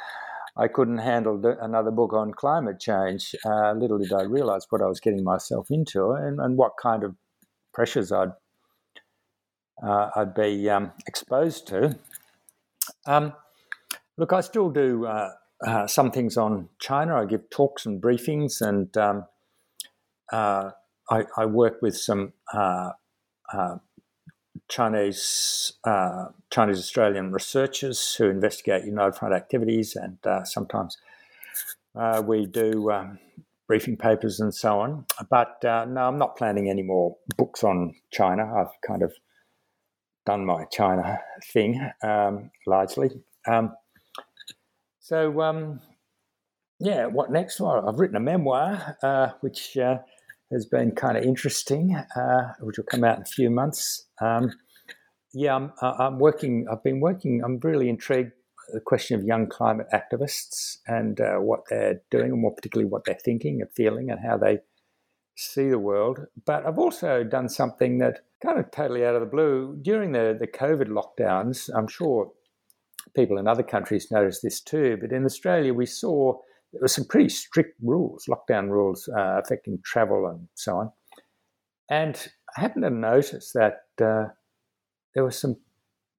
[0.55, 3.35] I couldn't handle another book on climate change.
[3.45, 7.03] Uh, little did I realize what I was getting myself into and, and what kind
[7.03, 7.15] of
[7.73, 8.31] pressures I'd
[9.83, 11.97] uh, I'd be um, exposed to.
[13.05, 13.33] Um,
[14.17, 15.31] look, I still do uh,
[15.65, 17.15] uh some things on China.
[17.21, 19.25] I give talks and briefings, and um,
[20.31, 20.71] uh,
[21.09, 22.91] I, I, work with some uh,
[24.67, 30.97] Chinese uh, Chinese Australian researchers who investigate United Front activities, and sometimes
[32.23, 33.19] we do um,
[33.67, 35.05] briefing papers and so on.
[35.29, 38.43] But no, I'm not planning any more books on China.
[38.55, 39.13] I've kind of
[40.27, 41.19] done my China
[41.53, 43.09] thing um, largely.
[43.47, 43.73] Um,
[44.99, 45.79] so um,
[46.79, 47.61] yeah, what next?
[47.61, 49.99] Well, I've written a memoir, uh, which uh,
[50.51, 54.05] has been kind of interesting, uh, which will come out in a few months.
[54.21, 54.51] Um,
[55.33, 56.67] yeah, I'm, I'm, working.
[56.69, 57.41] I've been working.
[57.43, 58.33] I'm really intrigued
[58.73, 63.05] the question of young climate activists and uh, what they're doing, and more particularly what
[63.05, 64.59] they're thinking and feeling, and how they
[65.37, 66.25] see the world.
[66.45, 70.35] But I've also done something that kind of totally out of the blue during the
[70.37, 71.69] the COVID lockdowns.
[71.73, 72.31] I'm sure
[73.15, 76.33] people in other countries noticed this too, but in Australia we saw
[76.73, 80.91] there were some pretty strict rules, lockdown rules uh, affecting travel and so on.
[81.89, 84.33] And I happened to notice that uh,
[85.13, 85.57] there were some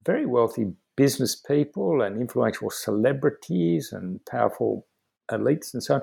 [0.07, 4.87] very wealthy business people and influential celebrities and powerful
[5.31, 6.03] elites and so on.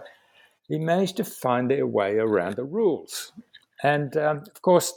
[0.67, 3.31] He managed to find their way around the rules.
[3.83, 4.93] And um, of course,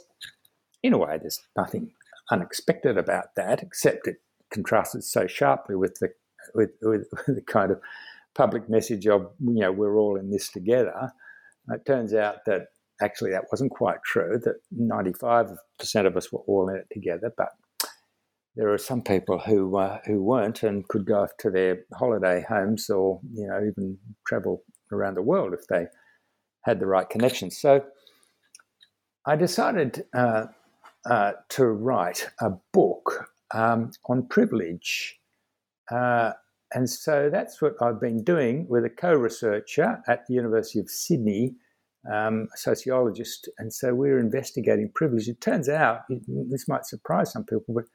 [0.81, 1.91] in a way, there's nothing
[2.31, 4.17] unexpected about that, except it
[4.51, 6.09] contrasted so sharply with the
[6.55, 7.79] with, with, with the kind of
[8.35, 11.11] public message of you know we're all in this together.
[11.69, 12.67] It turns out that
[13.01, 14.39] actually that wasn't quite true.
[14.43, 15.57] That 95%
[16.05, 17.49] of us were all in it together, but
[18.55, 22.43] there are some people who uh, who weren't and could go off to their holiday
[22.47, 23.97] homes or you know even
[24.27, 25.87] travel around the world if they
[26.61, 27.57] had the right connections.
[27.57, 27.83] So
[29.25, 30.47] I decided uh,
[31.09, 35.19] uh, to write a book um, on privilege.
[35.91, 36.33] Uh,
[36.73, 40.89] and so that's what I've been doing with a co researcher at the University of
[40.89, 41.55] Sydney,
[42.11, 43.49] um, a sociologist.
[43.57, 45.27] And so we're investigating privilege.
[45.27, 47.85] It turns out, this might surprise some people, but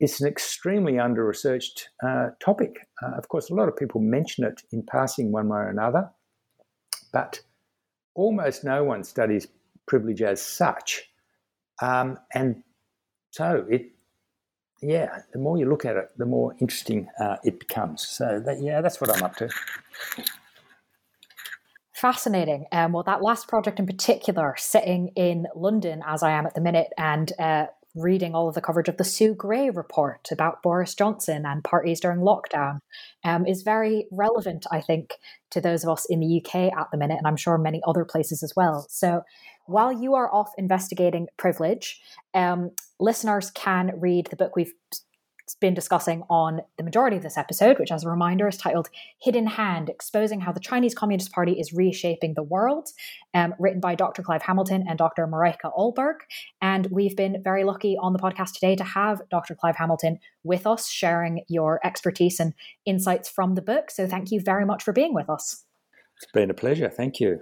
[0.00, 2.88] it's an extremely under researched uh, topic.
[3.02, 6.10] Uh, of course, a lot of people mention it in passing one way or another,
[7.12, 7.40] but
[8.14, 9.46] almost no one studies
[9.86, 11.02] privilege as such.
[11.82, 12.62] Um, and
[13.30, 13.92] so it
[14.82, 18.06] yeah, the more you look at it, the more interesting uh, it becomes.
[18.06, 19.50] So that, yeah, that's what I'm up to.
[21.92, 22.64] Fascinating.
[22.72, 26.62] Um, well, that last project in particular, sitting in London as I am at the
[26.62, 30.94] minute, and uh, reading all of the coverage of the Sue Gray report about Boris
[30.94, 32.80] Johnson and parties during lockdown,
[33.24, 35.14] um, is very relevant, I think,
[35.50, 38.04] to those of us in the UK at the minute, and I'm sure many other
[38.04, 38.86] places as well.
[38.88, 39.22] So
[39.66, 42.00] while you are off investigating privilege,
[42.34, 44.72] um, listeners can read the book we've
[45.54, 48.88] been discussing on the majority of this episode, which, as a reminder, is titled
[49.20, 52.88] Hidden Hand Exposing How the Chinese Communist Party is Reshaping the World,
[53.34, 54.22] um, written by Dr.
[54.22, 55.26] Clive Hamilton and Dr.
[55.26, 56.16] Mareike Ohlberg.
[56.60, 59.54] And we've been very lucky on the podcast today to have Dr.
[59.54, 62.54] Clive Hamilton with us, sharing your expertise and
[62.86, 63.90] insights from the book.
[63.90, 65.64] So thank you very much for being with us.
[66.16, 66.90] It's been a pleasure.
[66.90, 67.40] Thank you.